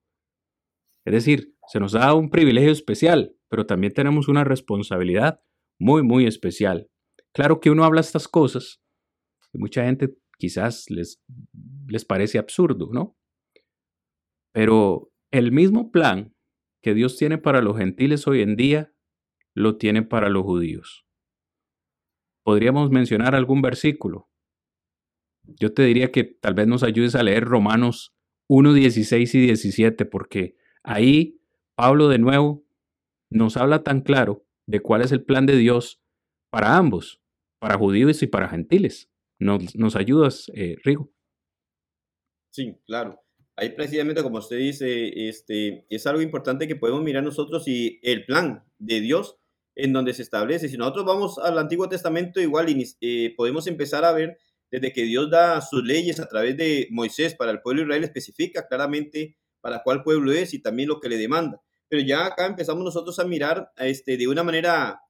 [1.05, 5.41] Es decir, se nos da un privilegio especial, pero también tenemos una responsabilidad
[5.79, 6.91] muy, muy especial.
[7.33, 8.83] Claro que uno habla estas cosas
[9.53, 11.23] y mucha gente quizás les,
[11.87, 13.17] les parece absurdo, ¿no?
[14.53, 16.35] Pero el mismo plan
[16.83, 18.95] que Dios tiene para los gentiles hoy en día,
[19.55, 21.07] lo tiene para los judíos.
[22.45, 24.31] Podríamos mencionar algún versículo.
[25.43, 28.17] Yo te diría que tal vez nos ayudes a leer Romanos
[28.49, 31.38] 1, 16 y 17, porque ahí
[31.79, 32.67] Pablo de nuevo
[33.31, 36.03] nos habla tan claro de cuál es el plan de Dios
[36.51, 37.21] para ambos,
[37.61, 39.09] para judíos y para gentiles.
[39.39, 41.13] ¿Nos, nos ayudas, eh, Rigo?
[42.51, 43.21] Sí, claro.
[43.55, 48.27] Ahí precisamente como usted dice, este, es algo importante que podemos mirar nosotros y el
[48.27, 49.39] plan de Dios
[49.77, 50.69] en donde se establece.
[50.69, 52.67] Si nosotros vamos al Antiguo Testamento, igual
[53.01, 54.37] eh, podemos empezar a ver
[54.73, 58.03] desde que Dios da sus leyes a través de Moisés para el pueblo de Israel,
[58.03, 61.63] especifica claramente para cuál pueblo es y también lo que le demanda.
[61.89, 65.01] Pero ya acá empezamos nosotros a mirar este, de una manera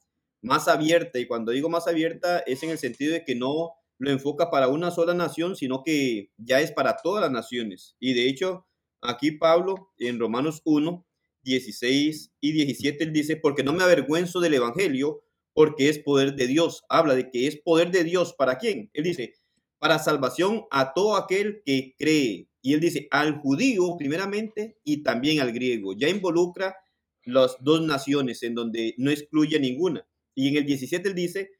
[0.42, 4.10] más abierta, y cuando digo más abierta es en el sentido de que no lo
[4.10, 7.96] enfoca para una sola nación, sino que ya es para todas las naciones.
[7.98, 8.66] Y de hecho,
[9.02, 11.04] aquí Pablo en Romanos 1,
[11.42, 15.22] 16 y 17, él dice, porque no me avergüenzo del Evangelio,
[15.52, 16.84] porque es poder de Dios.
[16.88, 18.34] Habla de que es poder de Dios.
[18.34, 18.90] ¿Para quién?
[18.92, 19.34] Él dice,
[19.78, 22.48] para salvación a todo aquel que cree.
[22.62, 25.94] Y él dice, al judío primeramente y también al griego.
[25.96, 26.76] Ya involucra
[27.24, 30.06] las dos naciones en donde no excluye ninguna.
[30.34, 31.50] Y en el 17 él dice,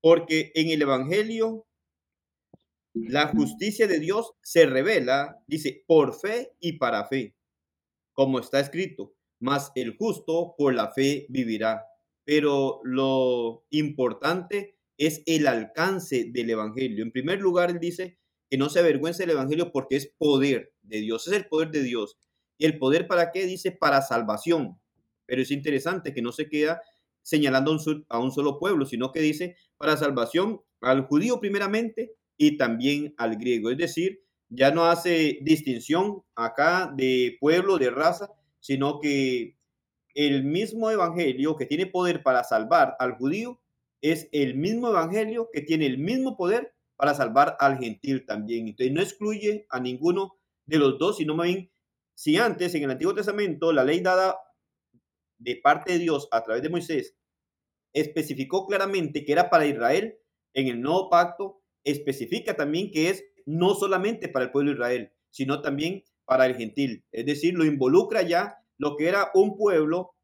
[0.00, 1.66] porque en el Evangelio
[2.94, 7.36] la justicia de Dios se revela, dice, por fe y para fe,
[8.14, 11.84] como está escrito, mas el justo por la fe vivirá.
[12.24, 17.02] Pero lo importante es el alcance del Evangelio.
[17.02, 18.18] En primer lugar, él dice
[18.50, 21.82] que no se avergüence del Evangelio porque es poder de Dios, es el poder de
[21.82, 22.16] Dios.
[22.58, 23.46] ¿Y el poder para qué?
[23.46, 24.78] Dice para salvación.
[25.26, 26.80] Pero es interesante que no se queda
[27.22, 27.76] señalando
[28.08, 33.36] a un solo pueblo, sino que dice para salvación al judío primeramente y también al
[33.36, 33.70] griego.
[33.70, 38.30] Es decir, ya no hace distinción acá de pueblo, de raza,
[38.60, 39.56] sino que
[40.14, 43.60] el mismo evangelio que tiene poder para salvar al judío
[44.00, 48.68] es el mismo evangelio que tiene el mismo poder para salvar al gentil también.
[48.68, 51.70] Entonces no excluye a ninguno de los dos, sino más bien,
[52.14, 54.38] si antes en el Antiguo Testamento la ley dada
[55.38, 57.16] de parte de Dios a través de Moisés
[57.92, 60.18] especificó claramente que era para Israel,
[60.54, 65.12] en el nuevo pacto especifica también que es no solamente para el pueblo de Israel,
[65.30, 67.04] sino también para el gentil.
[67.12, 70.15] Es decir, lo involucra ya lo que era un pueblo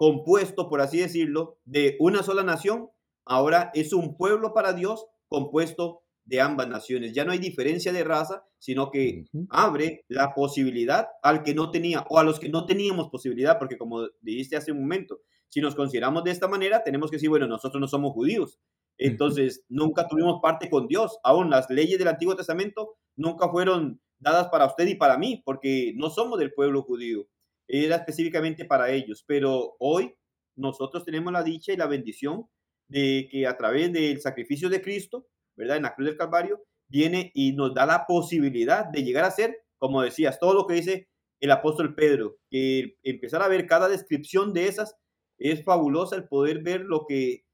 [0.00, 2.88] compuesto, por así decirlo, de una sola nación,
[3.26, 7.12] ahora es un pueblo para Dios compuesto de ambas naciones.
[7.12, 12.06] Ya no hay diferencia de raza, sino que abre la posibilidad al que no tenía
[12.08, 15.20] o a los que no teníamos posibilidad, porque como dijiste hace un momento,
[15.50, 18.58] si nos consideramos de esta manera, tenemos que decir, bueno, nosotros no somos judíos,
[18.96, 24.48] entonces nunca tuvimos parte con Dios, aún las leyes del Antiguo Testamento nunca fueron dadas
[24.48, 27.26] para usted y para mí, porque no somos del pueblo judío,
[27.70, 30.14] era específicamente para ellos, pero hoy
[30.56, 32.46] nosotros tenemos la dicha y la bendición
[32.88, 35.76] de que a través del sacrificio de Cristo, ¿verdad?
[35.76, 39.56] En la cruz del Calvario, viene y nos da la posibilidad de llegar a ser,
[39.78, 41.08] como decías, todo lo que dice
[41.40, 44.96] el apóstol Pedro, que empezar a ver cada descripción de esas
[45.38, 47.44] es fabulosa el poder ver lo que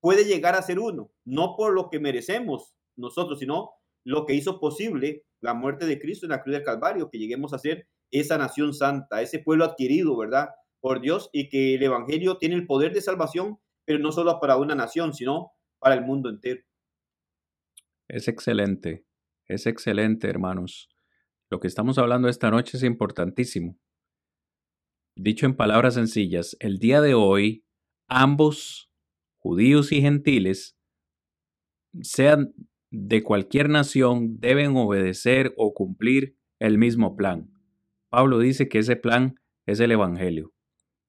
[0.00, 3.70] puede llegar a ser uno, no por lo que merecemos nosotros, sino
[4.04, 7.54] lo que hizo posible la muerte de Cristo en la cruz del Calvario, que lleguemos
[7.54, 10.50] a ser esa nación santa, ese pueblo adquirido, ¿verdad?
[10.80, 14.56] Por Dios y que el Evangelio tiene el poder de salvación, pero no solo para
[14.56, 16.62] una nación, sino para el mundo entero.
[18.08, 19.04] Es excelente,
[19.46, 20.88] es excelente, hermanos.
[21.50, 23.78] Lo que estamos hablando esta noche es importantísimo.
[25.16, 27.64] Dicho en palabras sencillas, el día de hoy,
[28.08, 28.90] ambos,
[29.38, 30.76] judíos y gentiles,
[32.00, 32.54] sean
[32.90, 37.50] de cualquier nación, deben obedecer o cumplir el mismo plan.
[38.12, 40.52] Pablo dice que ese plan es el Evangelio.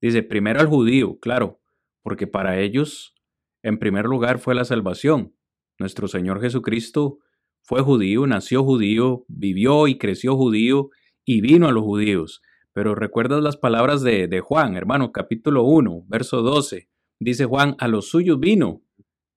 [0.00, 1.60] Dice, primero al judío, claro,
[2.02, 3.14] porque para ellos,
[3.62, 5.34] en primer lugar, fue la salvación.
[5.78, 7.18] Nuestro Señor Jesucristo
[7.60, 10.88] fue judío, nació judío, vivió y creció judío
[11.26, 12.40] y vino a los judíos.
[12.72, 16.88] Pero recuerdas las palabras de, de Juan, hermano, capítulo 1, verso 12.
[17.20, 18.82] Dice Juan, a los suyos vino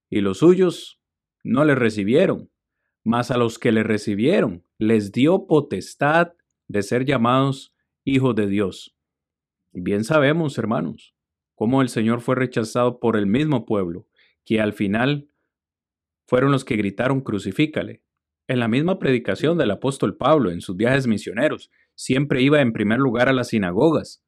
[0.09, 1.01] y los suyos
[1.43, 2.49] no le recibieron,
[3.03, 6.36] mas a los que le recibieron les dio potestad
[6.67, 8.95] de ser llamados hijos de Dios.
[9.73, 11.15] Bien sabemos, hermanos,
[11.55, 14.07] cómo el Señor fue rechazado por el mismo pueblo,
[14.45, 15.29] que al final
[16.25, 18.03] fueron los que gritaron crucifícale.
[18.47, 22.99] En la misma predicación del apóstol Pablo en sus viajes misioneros, siempre iba en primer
[22.99, 24.23] lugar a las sinagogas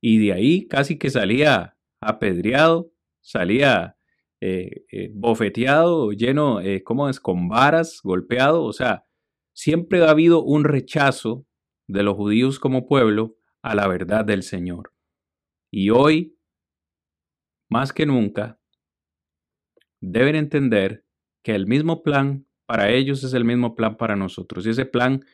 [0.00, 3.96] y de ahí casi que salía apedreado, salía
[4.40, 9.04] eh, eh, bofeteado, lleno, eh, ¿cómo es?, con varas, golpeado, o sea,
[9.52, 11.47] siempre ha habido un rechazo
[11.88, 14.94] de los judíos como pueblo a la verdad del Señor.
[15.70, 16.38] Y hoy,
[17.68, 18.60] más que nunca,
[20.00, 21.04] deben entender
[21.42, 24.66] que el mismo plan para ellos es el mismo plan para nosotros.
[24.66, 25.24] Y ese plan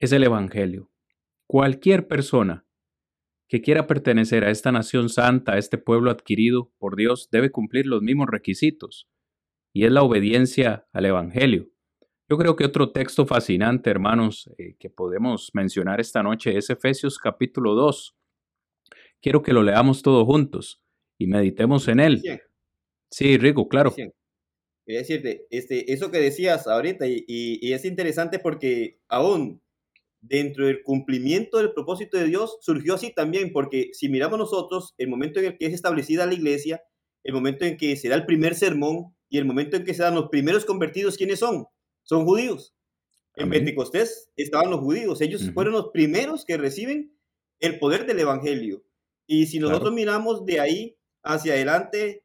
[0.00, 0.90] es el Evangelio.
[1.48, 2.66] Cualquier persona
[3.48, 7.86] que quiera pertenecer a esta nación santa, a este pueblo adquirido por Dios, debe cumplir
[7.86, 9.08] los mismos requisitos,
[9.72, 11.70] y es la obediencia al Evangelio.
[12.28, 17.18] Yo creo que otro texto fascinante, hermanos, eh, que podemos mencionar esta noche es Efesios
[17.18, 18.16] capítulo 2.
[19.22, 20.82] quiero que lo leamos todos juntos
[21.18, 22.22] y meditemos en él.
[23.12, 23.94] Sí, Rico, claro.
[23.94, 29.62] Quería decirte, este, eso que decías ahorita, y, es interesante porque aún
[30.20, 35.08] dentro del cumplimiento del propósito de Dios surgió así también, porque si miramos nosotros, el
[35.08, 36.82] momento en el que es establecida la iglesia,
[37.22, 40.02] el momento en que se da el primer sermón y el momento en que se
[40.02, 41.66] dan los primeros convertidos, ¿quiénes son?
[42.06, 42.74] Son judíos.
[43.34, 47.14] En Pentecostés estaban los judíos, ellos fueron los primeros que reciben
[47.60, 48.82] el poder del Evangelio.
[49.26, 52.24] Y si nosotros miramos de ahí hacia adelante,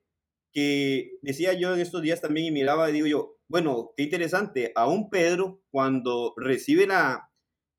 [0.54, 4.72] que decía yo en estos días también y miraba y digo yo, bueno, qué interesante,
[4.76, 7.30] aún Pedro cuando recibe la,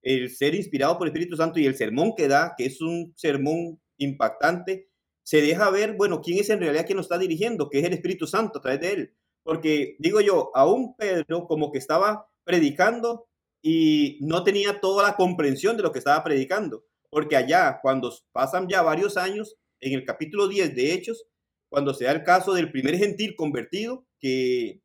[0.03, 3.15] el ser inspirado por el Espíritu Santo y el sermón que da, que es un
[3.17, 4.91] sermón impactante,
[5.23, 7.95] se deja ver, bueno, quién es en realidad quien lo está dirigiendo, que es el
[7.95, 9.15] Espíritu Santo a través de él.
[9.45, 13.27] Porque digo yo, aún Pedro como que estaba predicando
[13.63, 16.85] y no tenía toda la comprensión de lo que estaba predicando.
[17.11, 21.27] Porque allá, cuando pasan ya varios años, en el capítulo 10 de Hechos,
[21.69, 24.81] cuando se da el caso del primer gentil convertido que,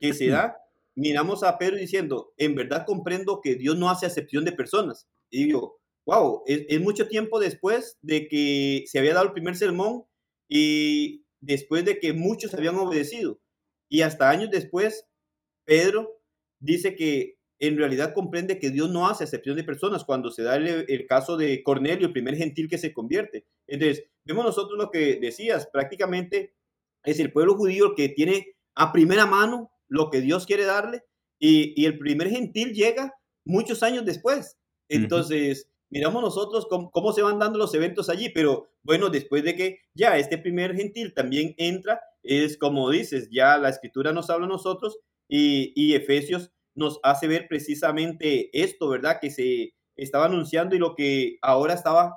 [0.00, 0.56] que se da,
[0.94, 5.08] miramos a Pedro diciendo, en verdad comprendo que Dios no hace acepción de personas.
[5.30, 10.04] Y digo, wow, es, mucho tiempo después de que se había dado el primer sermón
[10.48, 13.40] y después de que muchos habían obedecido.
[13.94, 15.06] Y hasta años después,
[15.64, 16.20] Pedro
[16.58, 20.56] dice que en realidad comprende que Dios no hace acepción de personas cuando se da
[20.56, 23.46] el, el, caso de Cornelio, el primer gentil que se convierte.
[23.68, 26.56] Entonces, vemos nosotros lo que decías, prácticamente
[27.04, 31.04] es el pueblo judío el que tiene a primera mano lo que Dios quiere darle
[31.38, 33.14] y, el primer gentil llega
[33.44, 34.58] muchos años después.
[34.88, 39.78] Entonces, miramos nosotros cómo, se van dando los eventos allí, pero bueno, después de que
[39.94, 44.48] ya este primer gentil también entra, es como dices, ya la escritura nos habla a
[44.48, 44.98] nosotros
[45.28, 49.18] y, y Efesios nos hace ver precisamente esto, ¿verdad?
[49.20, 52.16] Que se estaba anunciando y lo que ahora estaba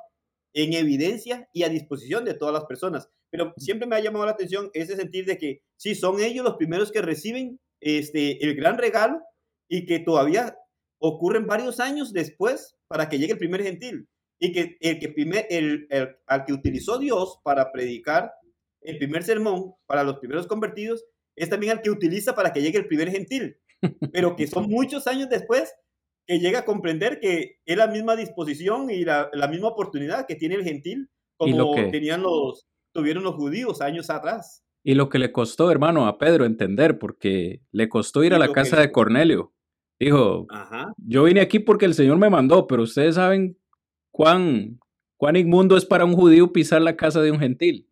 [0.54, 3.10] en evidencia y a disposición de todas las personas.
[3.30, 6.56] Pero siempre me ha llamado la atención ese sentir de que sí, son ellos los
[6.56, 9.22] primeros que reciben este, el gran regalo
[9.70, 10.58] y que todavía
[11.00, 14.08] ocurren varios años después para que llegue el primer gentil.
[14.40, 15.88] Y que el que primer, el,
[16.28, 18.34] al que utilizó Dios para predicar
[18.88, 22.80] el primer sermón para los primeros convertidos es también al que utiliza para que llegue
[22.80, 23.58] el primer gentil.
[24.14, 25.74] Pero que son muchos años después
[26.26, 30.56] que llega a comprender que es la misma disposición y la, misma oportunidad que tiene
[30.56, 34.64] el gentil como tenían los, tuvieron los judíos años atrás.
[34.84, 38.52] Y lo que le costó, hermano, a Pedro entender, porque le costó ir a la
[38.52, 39.54] casa de Cornelio.
[40.00, 40.48] Dijo,
[40.98, 43.58] yo vine aquí porque el Señor me mandó, pero ustedes saben
[44.12, 44.80] cuán,
[45.18, 47.87] cuán inmundo es para un judío pisar la casa de un gentil.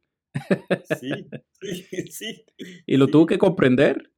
[0.99, 1.11] Sí,
[2.11, 2.45] sí,
[2.85, 4.11] Y lo tuvo que comprender.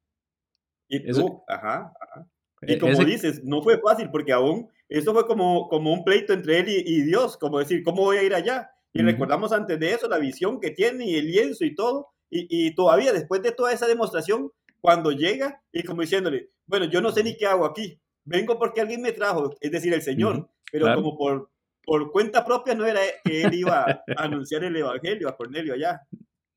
[0.88, 1.08] Y
[1.48, 2.30] ajá, ajá.
[2.62, 6.32] Y e-, como dices, no fue fácil porque aún eso fue como, como un pleito
[6.32, 8.70] entre él y, Dios, como decir, ¿cómo voy a ir allá?
[8.94, 12.08] Y recordamos antes de eso la visión que tiene y el lienzo y todo.
[12.30, 14.50] Y, y, todavía después de toda esa demostración,
[14.80, 18.80] cuando llega y como diciéndole, bueno, yo no sé ni qué hago aquí, vengo porque
[18.80, 21.50] alguien me trajo, es decir, el Señor, pero como por,
[21.88, 26.02] por cuenta propia no era que él iba a anunciar el Evangelio a Cornelio allá.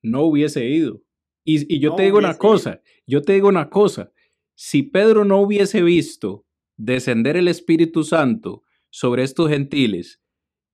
[0.03, 1.01] No hubiese ido.
[1.45, 4.11] Y, y yo te digo una cosa, yo te digo una cosa,
[4.55, 10.21] si Pedro no hubiese visto descender el Espíritu Santo sobre estos gentiles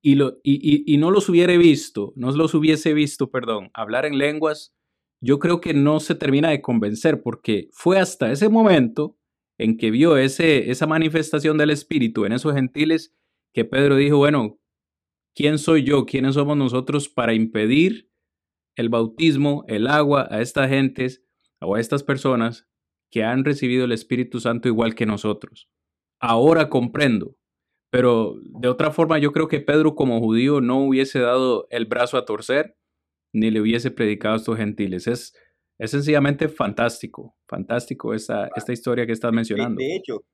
[0.01, 4.76] y, lo, y, no los hubiera visto, no los hubiese visto, perdón, hablar en lenguas,
[5.22, 9.20] yo creo que no se termina de convencer porque fue hasta ese momento
[9.60, 13.14] en que vio ese, esa manifestación del Espíritu en esos gentiles
[13.58, 14.60] que Pedro dijo, bueno,
[15.34, 16.05] ¿quién soy yo?
[16.05, 18.08] ¿Quiénes somos nosotros para impedir
[18.76, 21.26] el bautismo, el agua a estas gentes
[21.60, 22.68] o a estas personas
[23.10, 25.72] que han recibido el Espíritu Santo igual que nosotros.
[26.20, 27.36] Ahora comprendo,
[27.89, 32.18] pero de otra forma yo creo que Pedro como judío no hubiese dado el brazo
[32.18, 32.78] a torcer
[33.34, 35.08] ni le hubiese predicado a estos gentiles.
[35.08, 35.34] Es,
[35.80, 39.80] es sencillamente fantástico, fantástico esta, esta historia que estás mencionando.
[39.80, 40.28] De, hecho,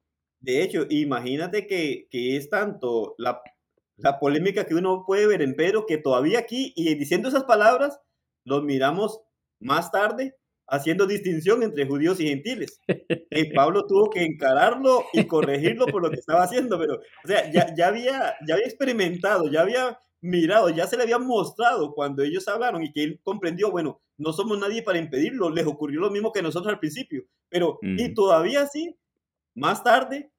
[0.44, 3.42] de hecho, imagínate que, que es tanto la,
[3.96, 7.98] la polémica que uno puede ver en Pedro que todavía aquí y diciendo esas palabras,
[8.44, 9.22] los miramos
[9.62, 10.36] más tarde
[10.68, 12.82] haciendo distinción entre judíos y gentiles.
[13.32, 17.50] Y Pablo tuvo que encararlo y corregirlo por lo que estaba haciendo, pero, o sea,
[17.50, 22.22] ya, ya, había, ya había experimentado, ya había mirado, ya se le había mostrado cuando
[22.22, 26.12] ellos hablaron y que él comprendió, bueno, no somos nadie para impedirlo, les ocurrió lo
[26.12, 28.98] mismo que nosotros al principio, pero, y todavía sí,
[29.56, 30.33] más tarde,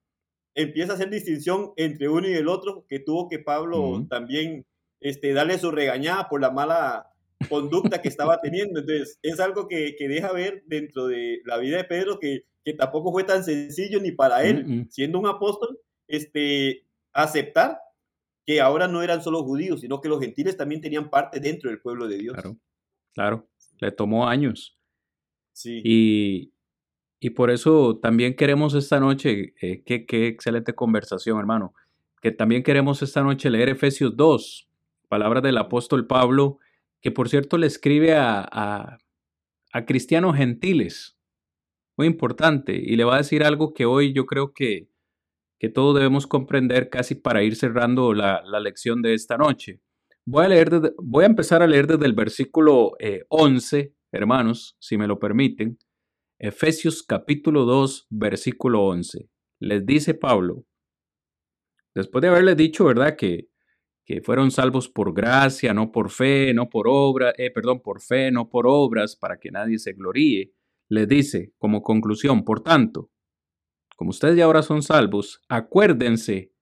[0.55, 4.67] empieza a hacer distinción entre uno y el otro, que tuvo que Pablo también
[5.01, 7.11] este, darle su regañada por la mala
[7.49, 8.81] conducta que estaba teniendo.
[8.81, 12.73] Entonces, es algo que, que, deja ver dentro de la vida de Pedro que, que
[12.73, 15.79] tampoco fue tan sencillo ni para él, siendo un apóstol,
[16.09, 17.79] este, aceptar
[18.47, 21.81] que ahora no eran solo judíos, sino que los gentiles también tenían parte dentro del
[21.81, 22.35] pueblo de Dios.
[22.35, 22.59] Claro,
[23.13, 23.49] claro,
[23.79, 24.79] le tomó años.
[25.53, 25.81] Sí.
[25.85, 26.54] Y,
[27.25, 31.73] y por eso también queremos esta noche, eh, qué, qué excelente conversación, hermano,
[32.21, 34.69] que también queremos esta noche leer Efesios 2,
[35.09, 36.59] palabras del apóstol Pablo,
[37.01, 38.99] que por cierto le escribe a, a,
[39.73, 41.17] a cristianos gentiles,
[41.97, 44.91] muy importante, y le va a decir algo que hoy yo creo que,
[45.59, 49.81] que todos debemos comprender casi para ir cerrando la, la lección de esta noche.
[50.27, 52.93] Voy a, leer voy a empezar a leer desde el versículo
[53.31, 55.79] 11, eh, hermanos, si me lo permiten.
[56.47, 59.31] Efesios capítulo 2, versículo 11.
[59.61, 60.67] Les dice Pablo,
[61.95, 63.17] después de haberles dicho, ¿verdad?
[63.17, 63.49] Que,
[64.05, 68.31] que fueron salvos por gracia, no por fe, no por obra, eh, perdón, por fe,
[68.31, 70.53] no por obras, para que nadie se gloríe.
[70.91, 73.11] Les dice como conclusión, por tanto,
[73.97, 76.53] como ustedes ya ahora son salvos, acuérdense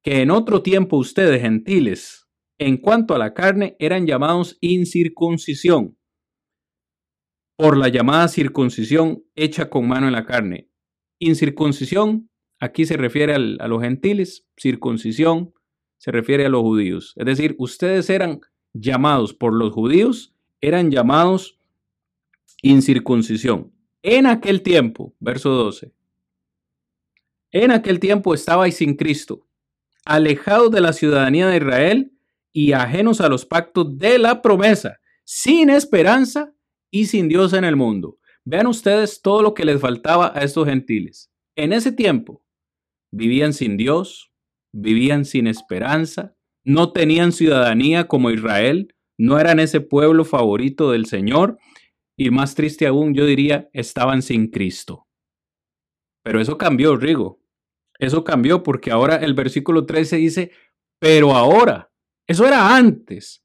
[0.00, 5.96] que en otro tiempo ustedes, gentiles, en cuanto a la carne, eran llamados incircuncisión
[7.60, 10.70] por la llamada circuncisión hecha con mano en la carne.
[11.18, 15.52] Incircuncisión, aquí se refiere a los gentiles, circuncisión
[15.98, 17.12] se refiere a los judíos.
[17.16, 18.40] Es decir, ustedes eran
[18.72, 20.32] llamados por los judíos,
[20.62, 21.58] eran llamados
[22.62, 23.74] incircuncisión.
[24.02, 25.92] En aquel tiempo, verso 12,
[27.52, 29.46] en aquel tiempo estabais sin Cristo,
[30.06, 32.12] alejados de la ciudadanía de Israel
[32.52, 36.54] y ajenos a los pactos de la promesa, sin esperanza
[36.90, 38.18] y sin Dios en el mundo.
[38.44, 41.30] Vean ustedes todo lo que les faltaba a estos gentiles.
[41.56, 42.44] En ese tiempo
[43.12, 44.32] vivían sin Dios,
[44.72, 51.58] vivían sin esperanza, no tenían ciudadanía como Israel, no eran ese pueblo favorito del Señor
[52.16, 55.06] y más triste aún, yo diría, estaban sin Cristo.
[56.22, 57.40] Pero eso cambió, Rigo.
[57.98, 60.52] Eso cambió porque ahora el versículo 13 dice,
[60.98, 61.90] pero ahora,
[62.26, 63.44] eso era antes,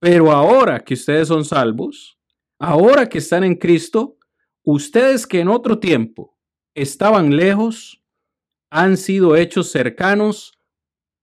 [0.00, 2.17] pero ahora que ustedes son salvos,
[2.58, 4.18] Ahora que están en Cristo,
[4.64, 6.36] ustedes que en otro tiempo
[6.74, 8.02] estaban lejos,
[8.70, 10.58] han sido hechos cercanos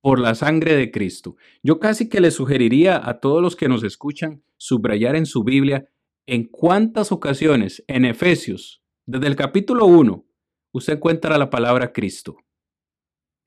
[0.02, 1.36] por la sangre de Cristo.
[1.62, 5.90] Yo casi que les sugeriría a todos los que nos escuchan subrayar en su Biblia
[6.26, 10.26] en cuántas ocasiones en Efesios, desde el capítulo 1,
[10.72, 12.38] usted encuentra la palabra Cristo.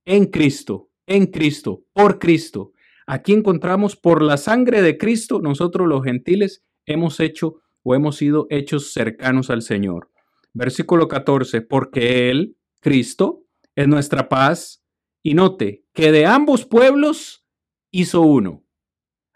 [0.04, 2.72] En Cristo, en Cristo, por Cristo.
[3.06, 8.46] Aquí encontramos por la sangre de Cristo, nosotros los gentiles hemos hecho o hemos sido
[8.50, 10.10] hechos cercanos al Señor.
[10.52, 14.84] Versículo 14, porque Él, Cristo, es nuestra paz.
[15.22, 17.44] Y note que de ambos pueblos
[17.90, 18.64] hizo uno.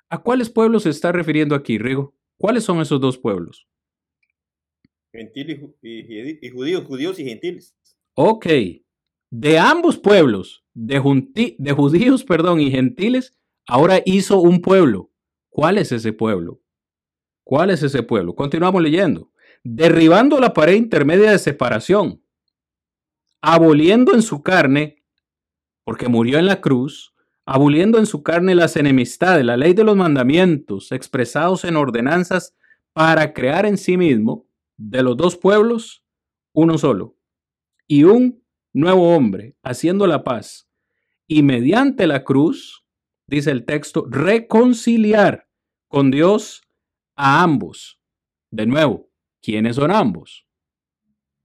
[0.08, 2.14] ¿A cuáles pueblos se está refiriendo aquí, Rigo?
[2.38, 3.68] ¿Cuáles son esos dos pueblos?
[5.12, 7.74] Gentiles y, judíos, judíos y gentiles.
[8.14, 8.46] Ok.
[9.30, 15.10] De ambos pueblos, de, de judíos, perdón, y gentiles, ahora hizo un pueblo.
[15.50, 16.60] ¿Cuál es ese pueblo?
[17.44, 18.34] ¿Cuál es ese pueblo?
[18.34, 19.32] Continuamos leyendo.
[19.64, 22.22] Derribando la pared intermedia de separación,
[23.40, 25.04] aboliendo en su carne,
[25.84, 27.14] porque murió en la cruz,
[27.44, 32.56] aboliendo en su carne las enemistades, la ley de los mandamientos expresados en ordenanzas
[32.92, 36.04] para crear en sí mismo de los dos pueblos
[36.52, 37.16] uno solo
[37.86, 38.42] y un
[38.72, 40.68] nuevo hombre, haciendo la paz.
[41.26, 42.84] Y mediante la cruz,
[43.26, 45.48] dice el texto, reconciliar
[45.88, 46.61] con Dios
[47.24, 48.00] a ambos.
[48.50, 49.08] De nuevo,
[49.40, 50.44] ¿quiénes son ambos?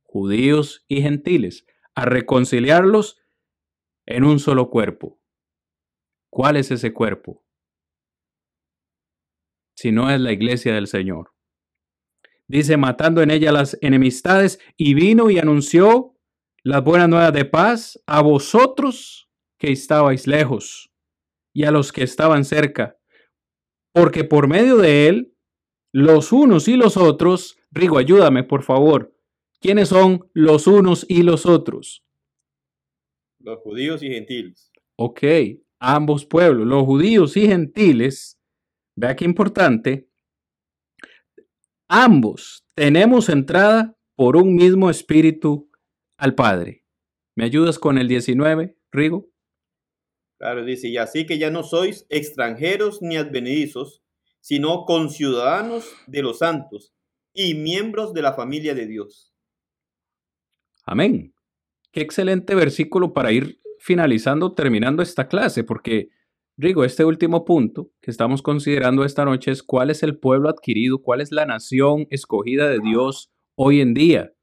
[0.02, 3.22] Judíos y gentiles, a reconciliarlos
[4.08, 5.22] en un solo cuerpo.
[6.32, 7.45] ¿Cuál es ese cuerpo?
[9.76, 11.36] Si no es la iglesia del Señor.
[12.48, 16.16] Dice, matando en ella las enemistades, y vino y anunció
[16.64, 19.30] las buenas nuevas de paz a vosotros
[19.60, 20.91] que estabais lejos
[21.54, 22.98] y a los que estaban cerca,
[23.94, 25.36] porque por medio de él
[25.98, 29.15] los unos y los otros, Rigo, ayúdame por favor.
[29.60, 32.06] ¿Quiénes son los unos y los otros?
[33.40, 34.72] Los judíos y gentiles.
[34.95, 35.24] Ok,
[35.80, 38.40] ambos pueblos, los judíos y gentiles,
[38.95, 40.07] vea qué importante,
[41.88, 45.72] ambos tenemos entrada por un mismo espíritu
[46.19, 46.86] al Padre.
[47.36, 49.32] ¿Me ayudas con el 19, Rigo?
[50.38, 54.03] Claro, dice, y así que ya no sois extranjeros ni advenedizos,
[54.41, 56.93] sino conciudadanos de los santos
[57.34, 59.34] y miembros de la familia de Dios.
[60.85, 61.34] Amén.
[61.91, 66.09] Qué excelente versículo para ir finalizando, terminando esta clase, porque,
[66.55, 71.01] digo, este último punto que estamos considerando esta noche es cuál es el pueblo adquirido,
[71.01, 74.34] cuál es la nación escogida de Dios hoy en día.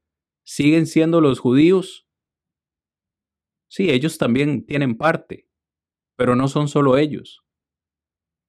[0.43, 2.07] ¿Siguen siendo los judíos?
[3.67, 5.47] Sí, ellos también tienen parte,
[6.17, 7.44] Pero no son solo ellos.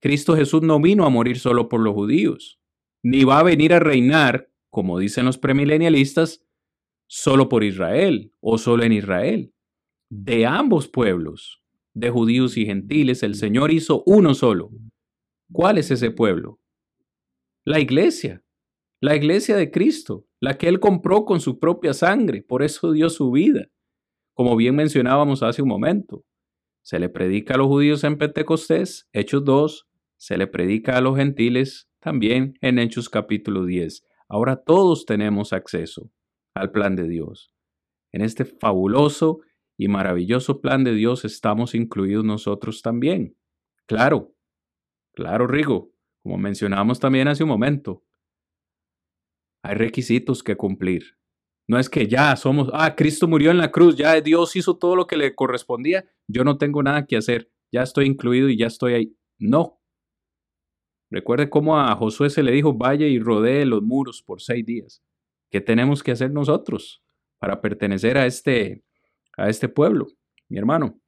[0.07, 2.61] Cristo Jesús no vino a morir solo por los judíos,
[3.03, 6.47] ni va a venir a reinar, como dicen los premilenialistas,
[7.09, 9.53] solo por Israel o solo en Israel.
[10.09, 11.61] De ambos pueblos,
[11.93, 14.71] de judíos y gentiles, el Señor hizo uno solo.
[15.51, 16.61] ¿Cuál es ese pueblo?
[17.65, 18.45] La iglesia,
[19.01, 23.11] la iglesia de Cristo, la que Él compró con su propia sangre, por eso dio
[23.11, 23.71] su vida,
[24.35, 26.25] como bien mencionábamos hace un momento.
[26.85, 29.86] Se le predica a los judíos en Pentecostés, Hechos 2,
[30.17, 34.05] se le predica a los gentiles también en Hechos capítulo 10.
[34.29, 36.11] Ahora todos tenemos acceso
[36.55, 37.53] al plan de Dios.
[38.13, 39.41] En este fabuloso
[39.77, 43.37] y maravilloso plan de Dios estamos incluidos nosotros también.
[43.87, 44.35] Claro,
[45.15, 48.03] claro, Rigo, como mencionamos también hace un momento,
[49.63, 51.17] hay requisitos que cumplir.
[51.69, 54.95] No es que ya somos, ah, Cristo murió en la cruz, ya Dios hizo todo
[54.95, 58.69] lo que le correspondía, yo no tengo nada que hacer, ya estoy incluido y ya
[58.69, 59.17] estoy ahí.
[59.39, 59.81] No.
[61.11, 65.03] Recuerde cómo a Josué se le dijo, vaya y rodee los muros por seis días.
[65.51, 67.03] ¿Qué tenemos que hacer nosotros
[67.39, 68.83] para pertenecer a este,
[69.37, 70.09] a este pueblo,
[70.49, 71.01] mi hermano?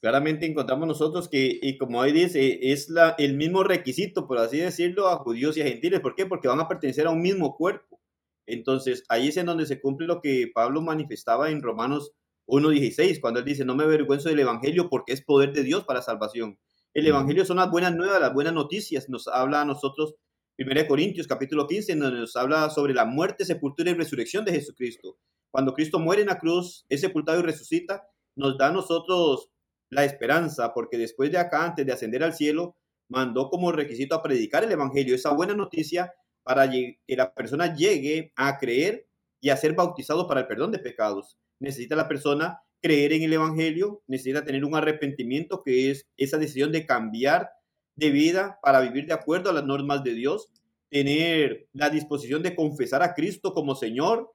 [0.00, 5.08] Claramente encontramos nosotros que, y como ahí dice, es el mismo requisito, por así decirlo,
[5.08, 6.00] a judíos y a gentiles.
[6.00, 6.26] ¿Por qué?
[6.26, 8.00] Porque van a pertenecer a un mismo cuerpo.
[8.46, 12.12] Entonces, ahí es en donde se cumple lo que Pablo manifestaba en Romanos
[12.46, 16.02] 1.16, cuando él dice, no me avergüenzo del Evangelio porque es poder de Dios para
[16.02, 16.58] salvación.
[16.94, 19.08] El Evangelio son las buenas nuevas, las buenas noticias.
[19.08, 20.14] Nos habla a nosotros
[20.58, 24.52] 1 Corintios capítulo 15, en donde nos habla sobre la muerte, sepultura y resurrección de
[24.52, 25.18] Jesucristo.
[25.50, 28.06] Cuando Cristo muere en la cruz, es sepultado y resucita,
[28.36, 29.50] nos da a nosotros
[29.90, 32.76] la esperanza, porque después de acá, antes de ascender al cielo,
[33.08, 36.14] mandó como requisito a predicar el Evangelio, esa buena noticia
[36.44, 39.08] para que la persona llegue a creer
[39.40, 41.38] y a ser bautizado para el perdón de pecados.
[41.58, 46.70] Necesita la persona creer en el Evangelio, necesita tener un arrepentimiento que es esa decisión
[46.70, 47.48] de cambiar
[47.96, 50.50] de vida para vivir de acuerdo a las normas de Dios,
[50.90, 54.34] tener la disposición de confesar a Cristo como Señor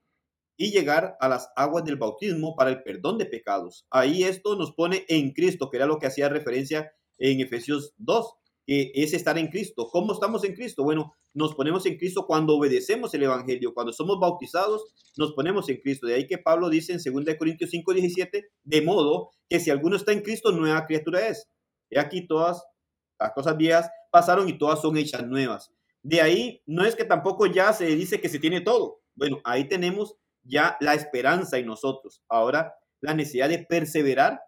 [0.57, 3.85] y llegar a las aguas del bautismo para el perdón de pecados.
[3.91, 8.33] Ahí esto nos pone en Cristo, que era lo que hacía referencia en Efesios 2,
[8.69, 9.89] que es estar en Cristo.
[9.91, 10.83] ¿Cómo estamos en Cristo?
[10.83, 15.77] Bueno, nos ponemos en Cristo cuando obedecemos el Evangelio, cuando somos bautizados, nos ponemos en
[15.77, 16.05] Cristo.
[16.05, 19.95] De ahí que Pablo dice en 2 Corintios 5, 17, de modo que si alguno
[19.95, 21.49] está en Cristo, nueva criatura es.
[21.89, 22.63] Y aquí todas
[23.19, 25.73] las cosas viejas pasaron y todas son hechas nuevas.
[26.03, 29.01] De ahí no es que tampoco ya se dice que se tiene todo.
[29.15, 30.13] Bueno, ahí tenemos
[30.43, 32.21] ya la esperanza en nosotros.
[32.29, 34.41] Ahora, la necesidad de perseverar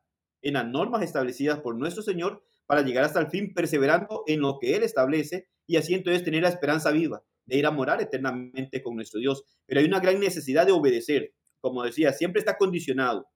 [0.43, 4.57] en las normas establecidas por nuestro Señor para llegar hasta el fin, perseverando en lo
[4.59, 8.81] que Él establece y así entonces tener la esperanza viva de ir a morar eternamente
[8.81, 9.43] con nuestro Dios.
[9.65, 11.33] Pero hay una gran necesidad de obedecer.
[11.59, 13.27] Como decía, siempre está condicionado.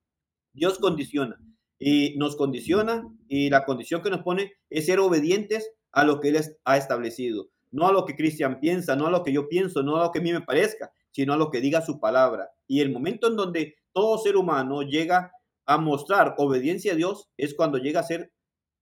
[0.54, 1.38] Dios condiciona
[1.78, 6.30] y nos condiciona y la condición que nos pone es ser obedientes a lo que
[6.30, 7.50] Él ha establecido.
[7.72, 10.12] No a lo que Cristian piensa, no a lo que yo pienso, no a lo
[10.12, 12.50] que a mí me parezca, sino a lo que diga su palabra.
[12.68, 15.32] Y el momento en donde todo ser humano llega
[15.66, 18.32] a mostrar obediencia a Dios es cuando llega a ser,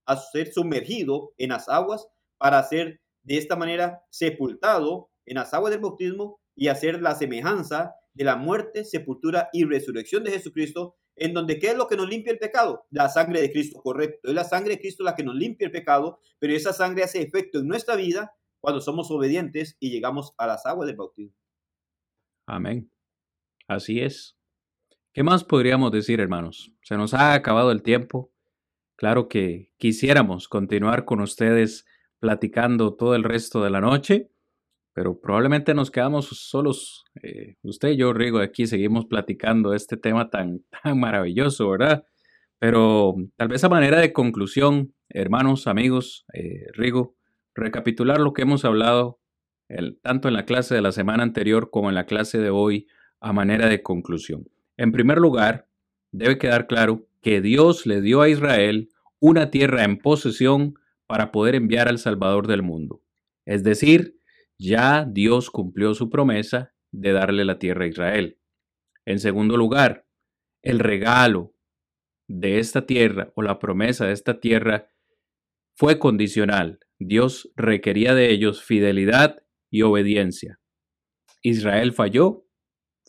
[0.06, 2.08] a ser sumergido en las aguas
[2.38, 7.94] para ser de esta manera sepultado en las aguas del bautismo y hacer la semejanza
[8.12, 12.08] de la muerte, sepultura y resurrección de Jesucristo, en donde ¿qué es lo que nos
[12.08, 12.86] limpia el pecado?
[12.90, 14.28] La sangre de Cristo, correcto.
[14.28, 17.22] Es la sangre de Cristo la que nos limpia el pecado, pero esa sangre hace
[17.22, 21.36] efecto en nuestra vida cuando somos obedientes y llegamos a las aguas del bautismo.
[22.46, 22.90] Amén.
[23.66, 24.36] Así es.
[25.12, 26.72] ¿Qué más podríamos decir, hermanos?
[26.82, 28.33] Se nos ha acabado el tiempo.
[28.96, 31.86] Claro que quisiéramos continuar con ustedes
[32.20, 34.30] platicando todo el resto de la noche,
[34.92, 37.04] pero probablemente nos quedamos solos.
[37.22, 42.04] Eh, usted y yo, Rigo, aquí seguimos platicando este tema tan, tan maravilloso, ¿verdad?
[42.58, 47.16] Pero tal vez a manera de conclusión, hermanos, amigos, eh, Rigo,
[47.54, 49.20] recapitular lo que hemos hablado
[50.02, 52.86] tanto en la clase de la semana anterior como en la clase de hoy
[53.20, 54.48] a manera de conclusión.
[54.76, 55.66] En primer lugar,
[56.12, 60.74] debe quedar claro que Dios le dio a Israel una tierra en posesión
[61.06, 63.02] para poder enviar al Salvador del mundo.
[63.46, 64.20] Es decir,
[64.58, 68.38] ya Dios cumplió su promesa de darle la tierra a Israel.
[69.06, 70.06] En segundo lugar,
[70.62, 71.54] el regalo
[72.28, 74.90] de esta tierra o la promesa de esta tierra
[75.76, 76.78] fue condicional.
[76.98, 80.60] Dios requería de ellos fidelidad y obediencia.
[81.40, 82.46] Israel falló,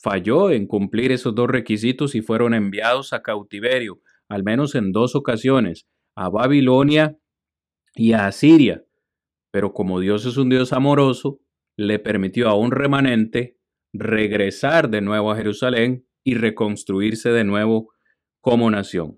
[0.02, 5.16] falló en cumplir esos dos requisitos y fueron enviados a cautiverio, al menos en dos
[5.16, 7.18] ocasiones, a Babilonia
[7.94, 8.84] y a Asiria.
[9.52, 11.40] Pero como Dios es un Dios amoroso,
[11.78, 13.58] le permitió a un remanente
[13.94, 17.94] regresar de nuevo a Jerusalén y reconstruirse de nuevo
[18.42, 19.18] como nación.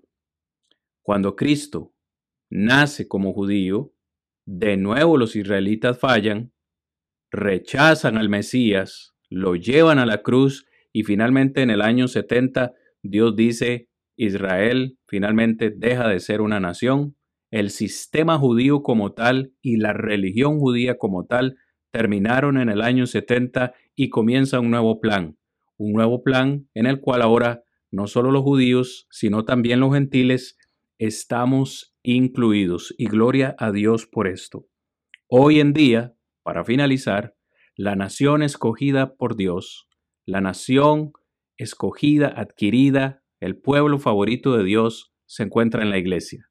[1.02, 1.94] Cuando Cristo
[2.50, 3.92] nace como judío,
[4.46, 6.52] de nuevo los israelitas fallan,
[7.30, 12.72] rechazan al Mesías, lo llevan a la cruz y finalmente en el año 70
[13.02, 13.87] Dios dice,
[14.18, 17.16] Israel finalmente deja de ser una nación,
[17.50, 21.56] el sistema judío como tal y la religión judía como tal
[21.90, 25.38] terminaron en el año 70 y comienza un nuevo plan,
[25.78, 30.58] un nuevo plan en el cual ahora no solo los judíos, sino también los gentiles
[30.98, 34.66] estamos incluidos y gloria a Dios por esto.
[35.28, 37.36] Hoy en día, para finalizar,
[37.76, 39.88] la nación escogida por Dios,
[40.26, 41.12] la nación
[41.56, 46.50] escogida, adquirida, el pueblo favorito de Dios se encuentra en la iglesia.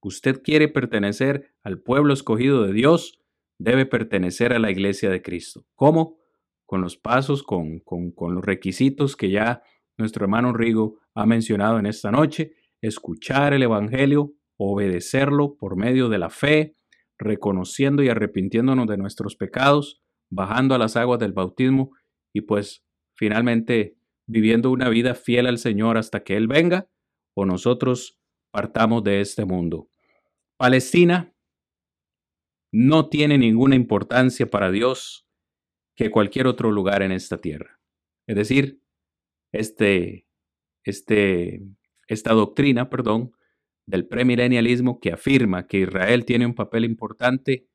[0.00, 3.20] Usted quiere pertenecer al pueblo escogido de Dios,
[3.58, 5.66] debe pertenecer a la iglesia de Cristo.
[5.74, 6.18] ¿Cómo?
[6.66, 9.62] Con los pasos, con, con, los requisitos que ya
[9.96, 16.18] nuestro hermano Rigo ha mencionado en esta noche, escuchar el Evangelio, obedecerlo por medio de
[16.18, 16.76] la fe,
[17.18, 20.00] reconociendo y arrepintiéndonos de nuestros pecados,
[20.30, 21.90] bajando a las aguas del bautismo
[22.32, 22.84] y pues
[23.14, 23.97] finalmente
[24.28, 26.88] viviendo una vida fiel al Señor hasta que Él venga
[27.34, 28.20] o nosotros
[28.52, 29.88] partamos de este mundo.
[30.56, 31.34] Palestina
[32.70, 35.26] no tiene ninguna importancia para Dios
[35.96, 37.80] que cualquier otro lugar en esta tierra.
[38.26, 38.80] Es decir,
[39.52, 40.26] este,
[40.84, 41.62] este,
[42.06, 43.32] esta doctrina, perdón,
[43.86, 47.66] del premilenialismo que afirma que Israel tiene un papel importante,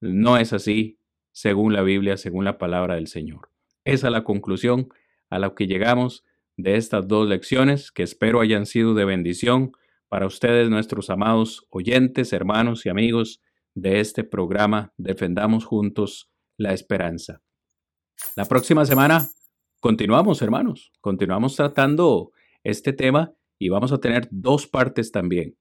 [0.00, 0.98] no es así
[1.32, 3.50] según la Biblia, según la palabra del Señor.
[3.84, 4.88] Esa es la conclusión
[5.34, 6.24] a la que llegamos
[6.56, 9.72] de estas dos lecciones que espero hayan sido de bendición
[10.08, 13.40] para ustedes, nuestros amados oyentes, hermanos y amigos
[13.74, 17.42] de este programa Defendamos Juntos la Esperanza.
[18.36, 19.26] La próxima semana
[19.80, 22.30] continuamos, hermanos, continuamos tratando
[22.62, 25.56] este tema y vamos a tener dos partes también.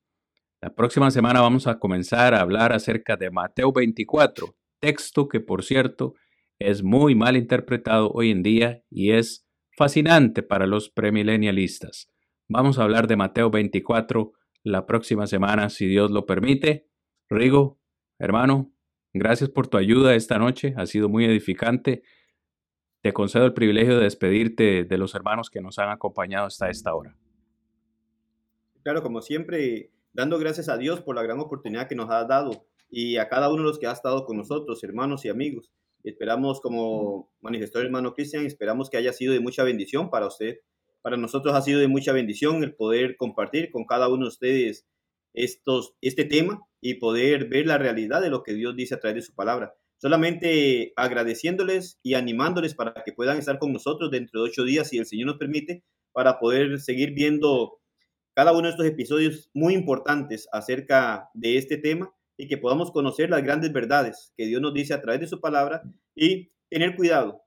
[0.62, 5.64] La próxima semana vamos a comenzar a hablar acerca de Mateo 24, texto que por
[5.64, 6.14] cierto
[6.60, 9.43] es muy mal interpretado hoy en día y es
[9.76, 12.12] fascinante para los premilenialistas.
[12.48, 14.34] Vamos a hablar de Mateo 24
[14.64, 16.88] la próxima semana, si Dios lo permite.
[17.30, 17.80] Rigo,
[18.20, 18.72] hermano,
[19.14, 22.04] gracias por tu ayuda esta noche, ha sido muy edificante.
[23.02, 26.96] Te concedo el privilegio de despedirte de los hermanos que nos han acompañado hasta esta
[26.96, 27.18] hora.
[28.84, 32.66] Claro, como siempre, dando gracias a Dios por la gran oportunidad que nos ha dado
[32.90, 35.72] y a cada uno de los que ha estado con nosotros, hermanos y amigos.
[36.04, 40.58] Esperamos, como manifestó el hermano Cristian, esperamos que haya sido de mucha bendición para usted.
[41.02, 44.86] Para nosotros ha sido de mucha bendición el poder compartir con cada uno de ustedes
[45.34, 49.16] estos, este tema y poder ver la realidad de lo que Dios dice a través
[49.16, 49.74] de su palabra.
[49.98, 54.98] Solamente agradeciéndoles y animándoles para que puedan estar con nosotros dentro de ocho días, si
[54.98, 57.80] el Señor nos permite, para poder seguir viendo
[58.34, 63.30] cada uno de estos episodios muy importantes acerca de este tema y que podamos conocer
[63.30, 65.84] las grandes verdades que Dios nos dice a través de su palabra
[66.16, 67.42] y tener cuidado,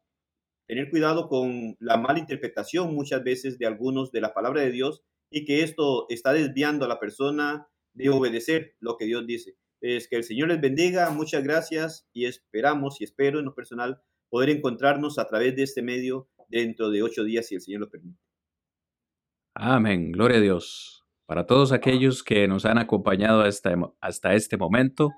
[0.66, 5.02] tener cuidado con la mala interpretación muchas veces de algunos de la palabra de Dios
[5.30, 9.56] y que esto está desviando a la persona de obedecer lo que Dios dice.
[9.80, 14.00] Es que el Señor les bendiga, muchas gracias y esperamos y espero en lo personal
[14.28, 17.90] poder encontrarnos a través de este medio dentro de ocho días si el Señor lo
[17.90, 18.20] permite.
[19.54, 21.05] Amén, gloria a Dios.
[21.26, 25.10] Para todos aquellos que nos han acompañado hasta, hasta este momento,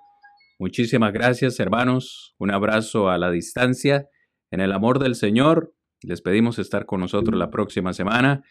[0.59, 2.35] muchísimas gracias hermanos.
[2.39, 4.09] Un abrazo a la distancia.
[4.51, 8.43] En el amor del Señor, les pedimos estar con nosotros la próxima semana.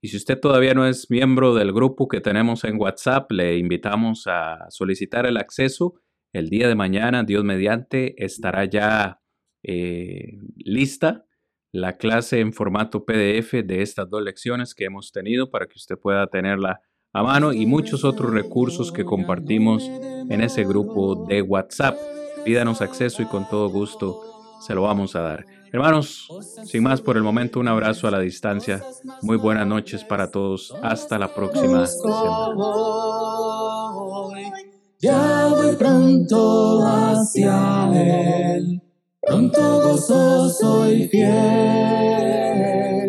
[0.00, 4.28] Y si usted todavía no es miembro del grupo que tenemos en WhatsApp, le invitamos
[4.28, 5.94] a solicitar el acceso.
[6.32, 9.20] El día de mañana, Dios mediante, estará ya
[9.64, 11.26] eh, lista
[11.72, 15.96] la clase en formato PDF de estas dos lecciones que hemos tenido para que usted
[15.98, 16.80] pueda tenerla
[17.12, 21.98] a mano y muchos otros recursos que compartimos en ese grupo de WhatsApp.
[22.44, 24.20] Pídanos acceso y con todo gusto
[24.60, 25.46] se lo vamos a dar.
[25.72, 26.28] Hermanos,
[26.64, 28.82] sin más por el momento, un abrazo a la distancia.
[29.22, 30.74] Muy buenas noches para todos.
[30.82, 32.54] Hasta la próxima semana.
[34.98, 38.82] Ya voy pronto hacia él,
[39.22, 42.99] pronto gozoso y fiel.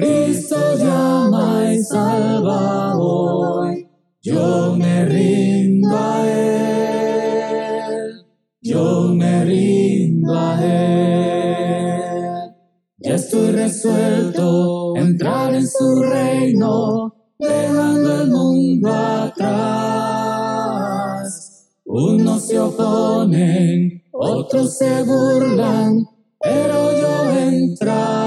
[0.00, 3.88] Cristo llama y salva hoy,
[4.22, 8.24] yo me rindo a Él,
[8.60, 12.54] yo me rindo a Él.
[12.98, 19.48] Ya estoy resuelto a entrar en su reino, dejando el mundo atrás.
[21.84, 26.06] Unos se oponen, otros se burlan,
[26.40, 28.17] pero yo entraré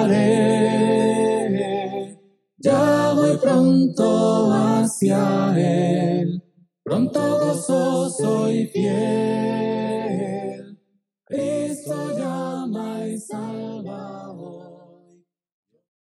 [3.94, 6.42] pronto hacia Él,
[6.84, 10.78] pronto gozoso y fiel.
[11.26, 13.81] Cristo llama y salva.